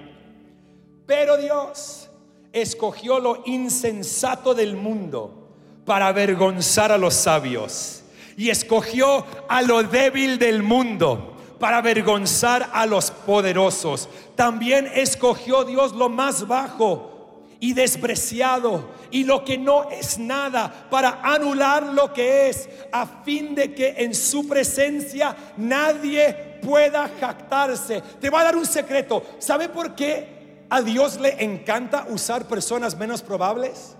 Pero 1.07 1.36
Dios 1.36 2.11
escogió 2.53 3.20
lo 3.20 3.45
insensato 3.47 4.53
del 4.53 4.74
mundo 4.74 5.53
para 5.86 6.09
avergonzar 6.09 6.90
a 6.90 6.99
los 6.99 7.14
sabios. 7.14 8.03
Y 8.36 8.51
escogió 8.51 9.24
a 9.49 9.62
lo 9.62 9.84
débil 9.84 10.40
del 10.40 10.64
mundo 10.64 11.36
para 11.61 11.78
avergonzar 11.78 12.70
a 12.72 12.86
los 12.86 13.12
poderosos. 13.12 14.09
También 14.34 14.90
escogió 14.97 15.62
Dios 15.62 15.93
lo 15.93 16.09
más 16.09 16.49
bajo 16.49 17.45
y 17.61 17.74
despreciado 17.74 18.90
y 19.12 19.24
lo 19.24 19.44
que 19.44 19.58
no 19.58 19.90
es 19.90 20.18
nada 20.18 20.88
para 20.90 21.20
anular 21.22 21.84
lo 21.92 22.12
que 22.12 22.48
es 22.48 22.68
a 22.90 23.06
fin 23.06 23.54
de 23.54 23.74
que 23.74 23.94
en 23.98 24.14
su 24.14 24.48
presencia 24.48 25.36
nadie 25.58 26.58
pueda 26.62 27.08
jactarse. 27.20 28.02
Te 28.20 28.30
va 28.30 28.40
a 28.40 28.44
dar 28.44 28.56
un 28.56 28.66
secreto. 28.66 29.22
¿Sabe 29.38 29.68
por 29.68 29.94
qué 29.94 30.64
a 30.70 30.80
Dios 30.80 31.20
le 31.20 31.44
encanta 31.44 32.06
usar 32.08 32.48
personas 32.48 32.96
menos 32.96 33.22
probables? 33.22 33.96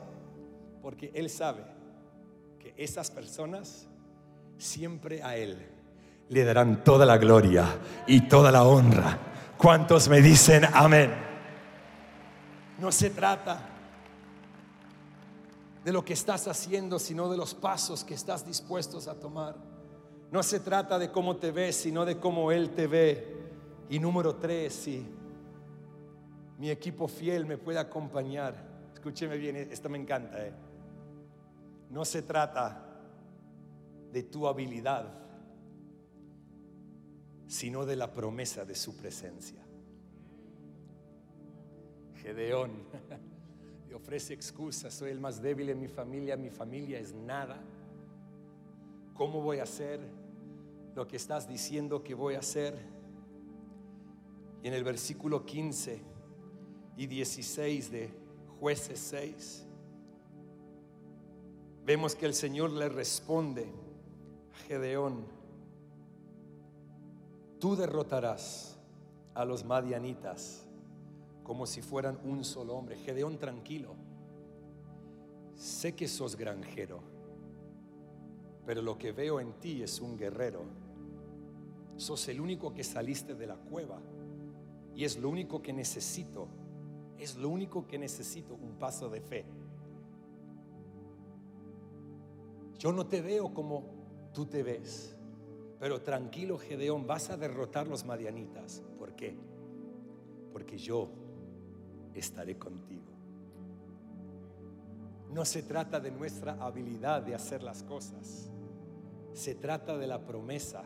Porque 0.81 1.13
Él 1.15 1.29
sabe 1.29 1.63
que 2.59 2.75
esas 2.77 3.11
personas 3.11 3.87
siempre 4.57 5.23
a 5.23 5.37
Él 5.37 5.59
le 6.31 6.45
darán 6.45 6.83
toda 6.83 7.05
la 7.05 7.19
gloria 7.19 7.67
y 8.07 8.23
toda 8.23 8.51
la 8.51 8.65
honra. 8.65 9.19
¿Cuántos 9.59 10.09
me 10.09 10.23
dicen 10.23 10.65
amén? 10.73 11.13
No 12.79 12.91
se 12.91 13.11
trata 13.11 13.69
de 15.85 15.93
lo 15.93 16.05
que 16.05 16.13
estás 16.13 16.47
haciendo, 16.47 16.99
sino 16.99 17.31
de 17.31 17.37
los 17.37 17.55
pasos 17.55 18.05
que 18.05 18.15
estás 18.15 18.47
dispuestos 18.47 19.09
a 19.09 19.19
tomar. 19.19 19.57
No 20.31 20.43
se 20.43 20.61
trata 20.61 20.99
de 20.99 21.11
cómo 21.11 21.37
te 21.37 21.51
ves, 21.51 21.77
sino 21.77 22.05
de 22.05 22.19
cómo 22.19 22.53
Él 22.53 22.71
te 22.71 22.87
ve. 22.87 23.37
Y 23.91 23.99
número 23.99 24.37
tres, 24.37 24.73
si 24.73 25.05
mi 26.59 26.71
equipo 26.71 27.09
fiel 27.09 27.45
me 27.45 27.59
puede 27.59 27.79
acompañar, 27.79 28.55
escúcheme 28.95 29.37
bien, 29.37 29.57
esto 29.57 29.89
me 29.89 29.99
encanta. 29.99 30.47
¿eh? 30.47 30.55
No 31.91 32.05
se 32.05 32.23
trata 32.23 32.87
de 34.13 34.23
tu 34.23 34.47
habilidad, 34.47 35.13
sino 37.47 37.85
de 37.85 37.97
la 37.97 38.13
promesa 38.13 38.65
de 38.65 38.75
su 38.75 38.97
presencia. 38.97 39.63
Gedeón 42.23 42.71
ofrece 43.95 44.35
excusas, 44.35 44.95
soy 44.95 45.11
el 45.11 45.21
más 45.21 45.43
débil 45.43 45.69
en 45.71 45.81
mi 45.81 45.89
familia, 45.89 46.37
mi 46.37 46.51
familia 46.51 46.99
es 46.99 47.13
nada. 47.13 47.61
¿Cómo 49.15 49.41
voy 49.41 49.59
a 49.59 49.65
hacer 49.65 50.01
lo 50.95 51.07
que 51.07 51.17
estás 51.17 51.49
diciendo 51.49 52.03
que 52.03 52.15
voy 52.15 52.35
a 52.35 52.41
hacer? 52.41 52.79
Y 54.63 54.69
en 54.69 54.75
el 54.75 54.85
versículo 54.85 55.45
15 55.45 56.01
y 56.97 57.07
16 57.07 57.91
de 57.91 58.11
jueces 58.61 58.99
6, 59.01 59.67
vemos 61.85 62.15
que 62.15 62.27
el 62.27 62.35
Señor 62.35 62.71
le 62.71 62.89
responde 62.89 63.67
a 64.53 64.57
Gedeón, 64.69 65.27
tú 67.59 67.77
derrotarás 67.77 68.79
a 69.35 69.45
los 69.45 69.65
madianitas 69.65 70.67
como 71.43 71.67
si 71.67 71.83
fueran 71.83 72.19
un 72.25 72.45
solo 72.45 72.75
hombre. 72.75 72.97
Gedeón, 72.97 73.39
tranquilo. 73.39 73.95
Sé 75.55 75.95
que 75.95 76.09
sos 76.09 76.37
granjero, 76.37 77.01
pero 78.67 78.83
lo 78.83 78.99
que 78.99 79.13
veo 79.13 79.41
en 79.41 79.53
ti 79.55 79.83
es 79.83 80.01
un 80.01 80.17
guerrero. 80.17 80.65
Sos 81.97 82.27
el 82.29 82.41
único 82.41 82.73
que 82.73 82.83
saliste 82.83 83.35
de 83.35 83.47
la 83.47 83.57
cueva 83.57 84.01
y 84.95 85.05
es 85.05 85.19
lo 85.19 85.29
único 85.29 85.63
que 85.63 85.73
necesito. 85.73 86.49
Es 87.19 87.37
lo 87.37 87.49
único 87.49 87.87
que 87.87 87.99
necesito, 87.99 88.55
un 88.55 88.79
paso 88.79 89.09
de 89.09 89.21
fe. 89.21 89.45
Yo 92.79 92.93
no 92.93 93.07
te 93.07 93.21
veo 93.21 93.55
como 93.55 93.85
tú 94.33 94.47
te 94.47 94.65
ves, 94.65 95.17
pero 95.79 96.01
tranquilo 96.01 96.59
Gedeón, 96.59 97.07
vas 97.07 97.31
a 97.31 97.37
derrotar 97.37 97.87
los 97.87 98.05
madianitas. 98.05 98.83
¿Por 98.99 99.15
qué? 99.15 99.37
Porque 100.53 100.79
yo 100.79 101.09
estaré 102.21 102.59
contigo. 102.59 103.13
No 105.33 105.47
se 105.47 105.63
trata 105.63 105.99
de 105.99 106.11
nuestra 106.11 106.53
habilidad 106.61 107.23
de 107.23 107.35
hacer 107.35 107.63
las 107.63 107.83
cosas, 107.83 108.51
se 109.33 109.55
trata 109.55 109.97
de 109.97 110.07
la 110.07 110.27
promesa 110.27 110.85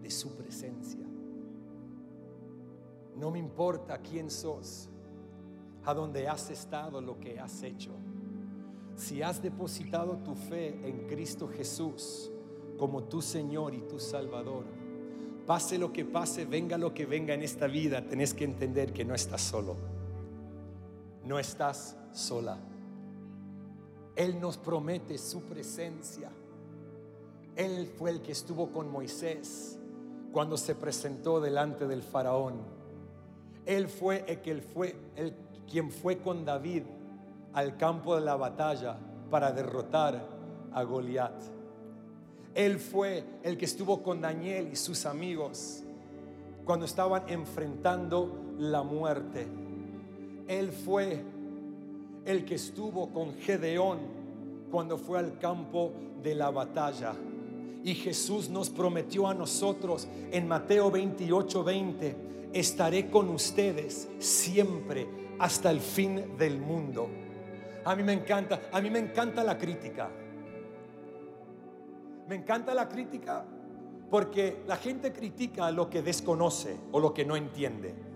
de 0.00 0.10
su 0.10 0.34
presencia. 0.34 1.06
No 3.16 3.30
me 3.30 3.38
importa 3.38 3.98
quién 3.98 4.30
sos, 4.30 4.88
a 5.84 5.92
dónde 5.92 6.26
has 6.26 6.50
estado, 6.50 7.00
lo 7.00 7.18
que 7.20 7.38
has 7.38 7.62
hecho. 7.62 7.90
Si 8.96 9.22
has 9.22 9.42
depositado 9.42 10.16
tu 10.18 10.34
fe 10.34 10.88
en 10.88 11.06
Cristo 11.06 11.48
Jesús 11.48 12.30
como 12.78 13.04
tu 13.04 13.20
Señor 13.20 13.74
y 13.74 13.82
tu 13.82 13.98
Salvador, 13.98 14.64
pase 15.46 15.76
lo 15.76 15.92
que 15.92 16.04
pase, 16.04 16.46
venga 16.46 16.78
lo 16.78 16.94
que 16.94 17.04
venga 17.04 17.34
en 17.34 17.42
esta 17.42 17.66
vida, 17.66 18.06
tenés 18.06 18.32
que 18.32 18.44
entender 18.44 18.92
que 18.92 19.04
no 19.04 19.14
estás 19.14 19.42
solo 19.42 19.97
no 21.24 21.38
estás 21.38 21.96
sola. 22.12 22.58
Él 24.16 24.40
nos 24.40 24.56
promete 24.56 25.16
su 25.18 25.42
presencia. 25.42 26.30
Él 27.54 27.86
fue 27.86 28.10
el 28.10 28.22
que 28.22 28.32
estuvo 28.32 28.70
con 28.70 28.90
Moisés 28.90 29.78
cuando 30.32 30.56
se 30.56 30.74
presentó 30.74 31.40
delante 31.40 31.86
del 31.86 32.02
faraón. 32.02 32.56
Él 33.64 33.88
fue 33.88 34.24
el 34.26 34.40
que 34.40 34.56
fue 34.60 34.96
el 35.16 35.34
quien 35.70 35.90
fue 35.90 36.18
con 36.18 36.44
David 36.44 36.82
al 37.52 37.76
campo 37.76 38.14
de 38.14 38.22
la 38.22 38.36
batalla 38.36 38.98
para 39.30 39.52
derrotar 39.52 40.20
a 40.72 40.82
Goliat. 40.82 41.34
Él 42.54 42.78
fue 42.78 43.24
el 43.42 43.56
que 43.56 43.66
estuvo 43.66 44.02
con 44.02 44.20
Daniel 44.20 44.70
y 44.72 44.76
sus 44.76 45.06
amigos 45.06 45.82
cuando 46.64 46.86
estaban 46.86 47.22
enfrentando 47.28 48.54
la 48.58 48.82
muerte. 48.82 49.46
Él 50.48 50.72
fue 50.72 51.22
el 52.24 52.44
que 52.46 52.54
estuvo 52.54 53.10
con 53.10 53.34
Gedeón 53.34 53.98
cuando 54.70 54.96
fue 54.96 55.18
al 55.18 55.38
campo 55.38 55.92
de 56.22 56.34
la 56.34 56.50
batalla. 56.50 57.14
Y 57.84 57.94
Jesús 57.94 58.48
nos 58.48 58.70
prometió 58.70 59.28
a 59.28 59.34
nosotros 59.34 60.08
en 60.32 60.48
Mateo 60.48 60.90
28, 60.90 61.64
20, 61.64 62.16
estaré 62.54 63.10
con 63.10 63.28
ustedes 63.28 64.08
siempre 64.18 65.06
hasta 65.38 65.70
el 65.70 65.80
fin 65.80 66.36
del 66.38 66.58
mundo. 66.58 67.08
A 67.84 67.94
mí 67.94 68.02
me 68.02 68.14
encanta, 68.14 68.62
a 68.72 68.80
mí 68.80 68.90
me 68.90 68.98
encanta 68.98 69.44
la 69.44 69.56
crítica. 69.56 70.10
Me 72.26 72.36
encanta 72.36 72.74
la 72.74 72.88
crítica 72.88 73.44
porque 74.10 74.62
la 74.66 74.76
gente 74.76 75.12
critica 75.12 75.70
lo 75.70 75.90
que 75.90 76.00
desconoce 76.00 76.76
o 76.90 77.00
lo 77.00 77.12
que 77.12 77.26
no 77.26 77.36
entiende 77.36 78.07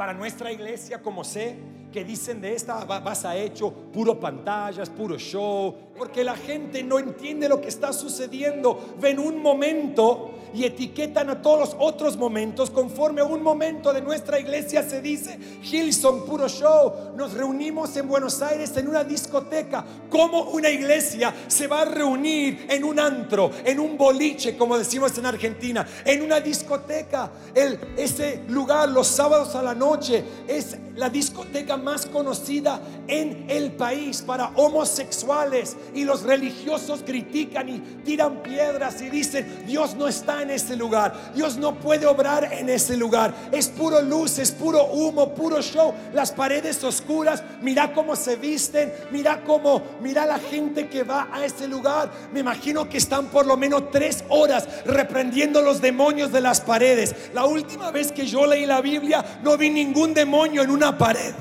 para 0.00 0.14
nuestra 0.14 0.50
iglesia, 0.50 1.02
como 1.02 1.22
sé 1.22 1.58
que 1.92 2.02
dicen 2.02 2.40
de 2.40 2.54
esta 2.54 2.86
vas 2.86 3.26
a 3.26 3.36
hecho 3.36 3.70
puro 3.70 4.18
pantallas, 4.18 4.88
puro 4.88 5.18
show, 5.18 5.76
porque 5.94 6.24
la 6.24 6.34
gente 6.36 6.82
no 6.82 6.98
entiende 6.98 7.50
lo 7.50 7.60
que 7.60 7.68
está 7.68 7.92
sucediendo. 7.92 8.94
Ven 8.98 9.18
un 9.18 9.42
momento 9.42 10.30
y 10.54 10.64
etiquetan 10.64 11.30
a 11.30 11.42
todos 11.42 11.58
los 11.60 11.76
otros 11.78 12.16
momentos 12.16 12.70
conforme 12.70 13.20
a 13.20 13.24
un 13.24 13.42
momento 13.42 13.92
de 13.92 14.02
nuestra 14.02 14.38
iglesia 14.38 14.82
se 14.82 15.00
dice 15.00 15.38
Hillsong, 15.62 16.24
puro 16.24 16.48
show. 16.48 17.12
Nos 17.16 17.34
reunimos 17.34 17.96
en 17.96 18.08
Buenos 18.08 18.40
Aires 18.42 18.76
en 18.76 18.88
una 18.88 19.04
discoteca. 19.04 19.84
¿Cómo 20.08 20.50
una 20.50 20.68
iglesia 20.68 21.34
se 21.48 21.66
va 21.66 21.82
a 21.82 21.84
reunir 21.84 22.66
en 22.68 22.84
un 22.84 22.98
antro, 22.98 23.50
en 23.64 23.78
un 23.78 23.96
boliche, 23.96 24.56
como 24.56 24.78
decimos 24.78 25.16
en 25.18 25.26
Argentina, 25.26 25.86
en 26.04 26.22
una 26.22 26.40
discoteca? 26.40 27.30
El, 27.54 27.78
ese 27.96 28.42
lugar 28.48 28.88
los 28.88 29.06
sábados 29.06 29.54
a 29.54 29.62
la 29.62 29.74
noche 29.74 30.24
es 30.48 30.76
la 30.96 31.08
discoteca 31.08 31.76
más 31.76 32.06
conocida 32.06 32.80
en 33.06 33.46
el 33.48 33.72
país 33.72 34.22
para 34.22 34.48
homosexuales 34.56 35.76
y 35.94 36.04
los 36.04 36.22
religiosos 36.22 37.02
critican 37.04 37.68
y 37.68 37.80
tiran 38.04 38.42
piedras 38.42 39.00
y 39.00 39.10
dicen, 39.10 39.64
Dios 39.66 39.94
no 39.94 40.08
está 40.08 40.39
en 40.40 40.50
ese 40.50 40.76
lugar, 40.76 41.32
Dios 41.34 41.56
no 41.56 41.74
puede 41.74 42.06
obrar 42.06 42.52
en 42.52 42.68
ese 42.68 42.96
lugar, 42.96 43.32
es 43.52 43.68
puro 43.68 44.00
luz, 44.00 44.38
es 44.38 44.50
puro 44.50 44.84
humo, 44.86 45.34
puro 45.34 45.62
show, 45.62 45.94
las 46.12 46.32
paredes 46.32 46.82
oscuras, 46.84 47.42
mira 47.60 47.92
cómo 47.92 48.16
se 48.16 48.36
visten, 48.36 48.92
mira 49.10 49.42
cómo, 49.44 49.82
mira 50.00 50.26
la 50.26 50.38
gente 50.38 50.88
que 50.88 51.02
va 51.02 51.28
a 51.32 51.44
ese 51.44 51.68
lugar, 51.68 52.10
me 52.32 52.40
imagino 52.40 52.88
que 52.88 52.98
están 52.98 53.26
por 53.26 53.46
lo 53.46 53.56
menos 53.56 53.90
tres 53.90 54.24
horas 54.28 54.68
reprendiendo 54.84 55.62
los 55.62 55.80
demonios 55.80 56.32
de 56.32 56.40
las 56.40 56.60
paredes. 56.60 57.14
La 57.34 57.44
última 57.44 57.90
vez 57.90 58.12
que 58.12 58.26
yo 58.26 58.46
leí 58.46 58.66
la 58.66 58.80
Biblia 58.80 59.24
no 59.42 59.56
vi 59.56 59.70
ningún 59.70 60.14
demonio 60.14 60.62
en 60.62 60.70
una 60.70 60.96
pared. 60.96 61.34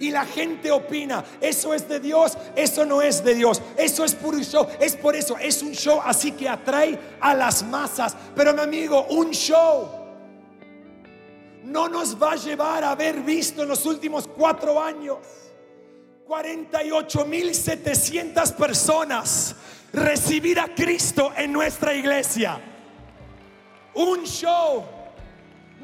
Y 0.00 0.10
la 0.10 0.24
gente 0.24 0.72
opina, 0.72 1.22
eso 1.42 1.74
es 1.74 1.86
de 1.86 2.00
Dios, 2.00 2.38
eso 2.56 2.86
no 2.86 3.02
es 3.02 3.22
de 3.22 3.34
Dios, 3.34 3.60
eso 3.76 4.02
es 4.02 4.14
puro 4.14 4.38
show, 4.38 4.66
es 4.80 4.96
por 4.96 5.14
eso, 5.14 5.36
es 5.36 5.62
un 5.62 5.72
show 5.72 6.00
así 6.02 6.32
que 6.32 6.48
atrae 6.48 6.98
a 7.20 7.34
las 7.34 7.62
masas. 7.62 8.16
Pero 8.34 8.54
mi 8.54 8.62
amigo, 8.62 9.04
un 9.10 9.30
show 9.30 9.90
no 11.64 11.86
nos 11.86 12.18
va 12.20 12.32
a 12.32 12.36
llevar 12.36 12.82
a 12.82 12.92
haber 12.92 13.20
visto 13.20 13.62
en 13.62 13.68
los 13.68 13.84
últimos 13.84 14.26
cuatro 14.26 14.82
años 14.82 15.18
48.700 16.26 18.54
personas 18.54 19.54
recibir 19.92 20.60
a 20.60 20.74
Cristo 20.74 21.30
en 21.36 21.52
nuestra 21.52 21.92
iglesia. 21.92 22.58
Un 23.92 24.24
show 24.24 24.82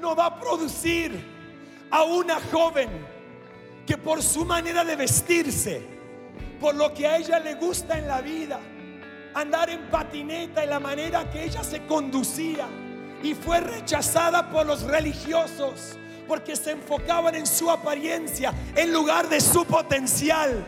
no 0.00 0.16
va 0.16 0.24
a 0.26 0.40
producir 0.40 1.36
a 1.90 2.04
una 2.04 2.40
joven 2.50 3.15
que 3.86 3.96
por 3.96 4.22
su 4.22 4.44
manera 4.44 4.84
de 4.84 4.96
vestirse, 4.96 5.82
por 6.60 6.74
lo 6.74 6.92
que 6.92 7.06
a 7.06 7.16
ella 7.16 7.38
le 7.38 7.54
gusta 7.54 7.98
en 7.98 8.08
la 8.08 8.20
vida, 8.20 8.58
andar 9.34 9.70
en 9.70 9.88
patineta 9.90 10.64
y 10.64 10.68
la 10.68 10.80
manera 10.80 11.30
que 11.30 11.44
ella 11.44 11.62
se 11.62 11.86
conducía, 11.86 12.66
y 13.22 13.34
fue 13.34 13.60
rechazada 13.60 14.50
por 14.50 14.66
los 14.66 14.82
religiosos 14.82 15.98
porque 16.26 16.56
se 16.56 16.72
enfocaban 16.72 17.34
en 17.34 17.46
su 17.46 17.70
apariencia 17.70 18.52
en 18.74 18.92
lugar 18.92 19.28
de 19.28 19.40
su 19.40 19.64
potencial. 19.64 20.64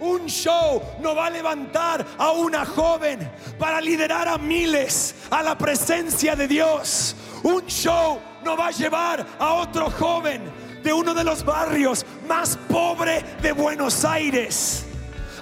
Un 0.00 0.26
show 0.26 0.82
no 1.00 1.14
va 1.14 1.26
a 1.26 1.30
levantar 1.30 2.04
a 2.18 2.32
una 2.32 2.64
joven 2.64 3.30
para 3.58 3.80
liderar 3.80 4.26
a 4.26 4.38
miles 4.38 5.14
a 5.30 5.42
la 5.42 5.56
presencia 5.56 6.34
de 6.34 6.48
Dios. 6.48 7.14
Un 7.42 7.66
show 7.66 8.20
no 8.44 8.56
va 8.56 8.68
a 8.68 8.70
llevar 8.72 9.24
a 9.38 9.54
otro 9.54 9.90
joven 9.90 10.42
de 10.82 10.92
uno 10.92 11.14
de 11.14 11.24
los 11.24 11.44
barrios 11.44 12.04
más 12.28 12.56
pobres 12.68 13.24
de 13.42 13.52
Buenos 13.52 14.04
Aires 14.04 14.86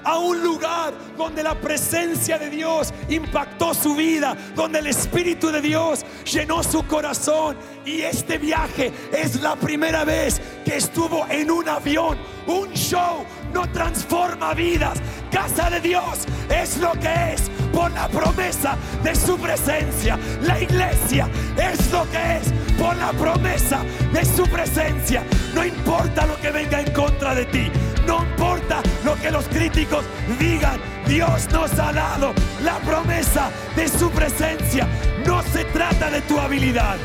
a 0.05 0.18
un 0.18 0.43
lugar 0.43 0.93
donde 1.16 1.43
la 1.43 1.55
presencia 1.55 2.38
de 2.38 2.51
Dios 2.51 2.93
impactó 3.09 3.74
su 3.74 3.95
vida, 3.95 4.36
donde 4.55 4.78
el 4.78 4.86
Espíritu 4.86 5.51
de 5.51 5.61
Dios 5.61 6.05
llenó 6.24 6.62
su 6.62 6.86
corazón. 6.86 7.57
Y 7.84 8.03
este 8.03 8.38
viaje 8.38 8.93
es 9.12 9.41
la 9.41 9.57
primera 9.57 10.05
vez 10.05 10.41
que 10.64 10.76
estuvo 10.76 11.26
en 11.28 11.51
un 11.51 11.68
avión. 11.68 12.18
Un 12.47 12.72
show 12.72 13.24
no 13.53 13.66
transforma 13.72 14.55
vidas. 14.55 14.98
Casa 15.30 15.70
de 15.70 15.80
Dios 15.80 16.26
es 16.48 16.78
lo 16.78 16.92
que 16.92 17.34
es 17.34 17.51
por 17.72 17.90
la 17.92 18.09
promesa 18.09 18.76
de 19.03 19.14
su 19.14 19.38
presencia. 19.38 20.18
La 20.42 20.61
iglesia 20.61 21.28
es 21.57 21.90
lo 21.92 22.09
que 22.11 22.36
es 22.38 22.53
por 22.78 22.96
la 22.96 23.12
promesa 23.12 23.82
de 24.12 24.24
su 24.24 24.44
presencia. 24.44 25.22
No 25.55 25.64
importa 25.64 26.26
lo 26.26 26.36
que 26.40 26.51
venga 26.51 26.80
en 26.80 26.92
contra 26.92 27.34
de 27.34 27.44
ti. 27.46 27.70
No 28.07 28.24
importa 28.24 28.82
lo 29.05 29.14
que 29.16 29.30
los 29.30 29.46
críticos 29.48 30.05
digan. 30.38 30.80
Dios 31.07 31.48
nos 31.53 31.72
ha 31.78 31.92
dado 31.92 32.32
la 32.62 32.78
promesa 32.78 33.51
de 33.76 33.88
su 33.88 34.11
presencia. 34.11 34.86
No 35.26 35.42
se 35.42 35.64
trata 35.66 36.11
de 36.11 36.20
tu 36.22 36.38
habilidad. 36.38 36.96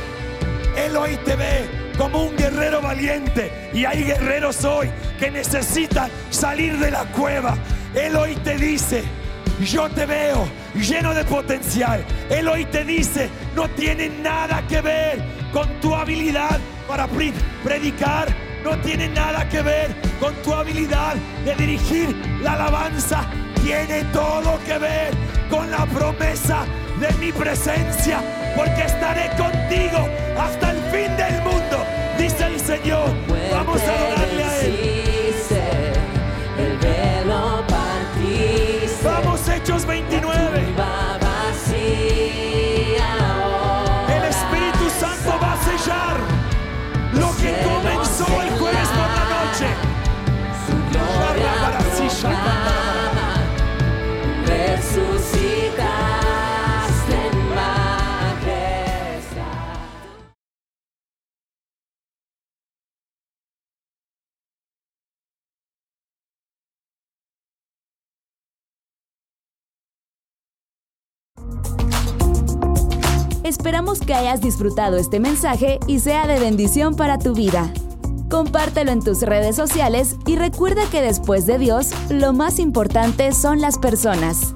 Él 0.76 0.96
hoy 0.96 1.18
te 1.26 1.36
ve 1.36 1.85
como 1.98 2.24
un 2.24 2.36
guerrero 2.36 2.82
valiente. 2.82 3.70
Y 3.74 3.86
hay 3.86 4.04
guerreros 4.04 4.64
hoy 4.64 4.90
que 5.20 5.32
necesitan 5.32 6.10
salir 6.30 6.78
de 6.78 6.92
la 6.92 7.06
cueva. 7.06 7.58
Él 7.94 8.16
hoy 8.16 8.36
te 8.38 8.56
dice, 8.56 9.04
yo 9.64 9.90
te 9.90 10.06
veo 10.06 10.48
lleno 10.76 11.14
de 11.14 11.24
potencial. 11.24 12.04
Él 12.30 12.48
hoy 12.48 12.66
te 12.66 12.84
dice, 12.84 13.30
no 13.56 13.70
tiene 13.70 14.10
nada 14.10 14.64
que 14.68 14.82
ver 14.82 15.24
con 15.54 15.68
tu 15.80 15.96
habilidad 15.96 16.60
para 16.88 17.08
predicar, 17.64 18.28
no 18.64 18.78
tiene 18.80 19.08
nada 19.10 19.48
que 19.48 19.62
ver 19.62 19.96
con 20.20 20.34
tu 20.44 20.54
habilidad 20.54 21.16
de 21.46 21.56
dirigir 21.56 22.16
la 22.42 22.54
alabanza, 22.54 23.26
tiene 23.64 24.04
todo 24.06 24.60
que 24.66 24.78
ver 24.78 25.14
con 25.50 25.70
la 25.72 25.86
promesa 25.86 26.66
de 27.00 27.12
mi 27.26 27.32
presencia, 27.32 28.22
porque 28.56 28.84
estaré 28.84 29.30
contigo 29.38 30.08
hasta 30.38 30.72
el 30.72 30.78
fin 30.92 31.16
del 31.18 31.42
mundo, 31.42 31.86
dice 32.18 32.46
el 32.46 32.60
Señor. 32.60 33.10
Vamos 33.52 33.82
a 33.82 33.94
adorarle 33.94 34.44
a 34.44 34.60
Él. 34.62 35.06
Vamos, 39.04 39.48
Hechos 39.50 39.86
29. 39.86 40.75
Esperamos 73.58 74.02
que 74.02 74.14
hayas 74.14 74.42
disfrutado 74.42 74.98
este 74.98 75.22
mensaje 75.22 75.80
y 75.88 76.00
sea 76.00 76.28
de 76.28 76.40
bendición 76.40 76.96
para 76.96 77.18
tu 77.18 77.34
vida. 77.34 77.72
Compártelo 78.30 78.92
en 78.92 79.02
tus 79.02 79.22
redes 79.22 79.56
sociales 79.56 80.18
y 80.28 80.36
recuerda 80.36 80.84
que 80.92 81.02
después 81.02 81.46
de 81.46 81.58
Dios, 81.58 81.92
lo 82.10 82.34
más 82.34 82.60
importante 82.60 83.32
son 83.32 83.62
las 83.62 83.80
personas. 83.80 84.54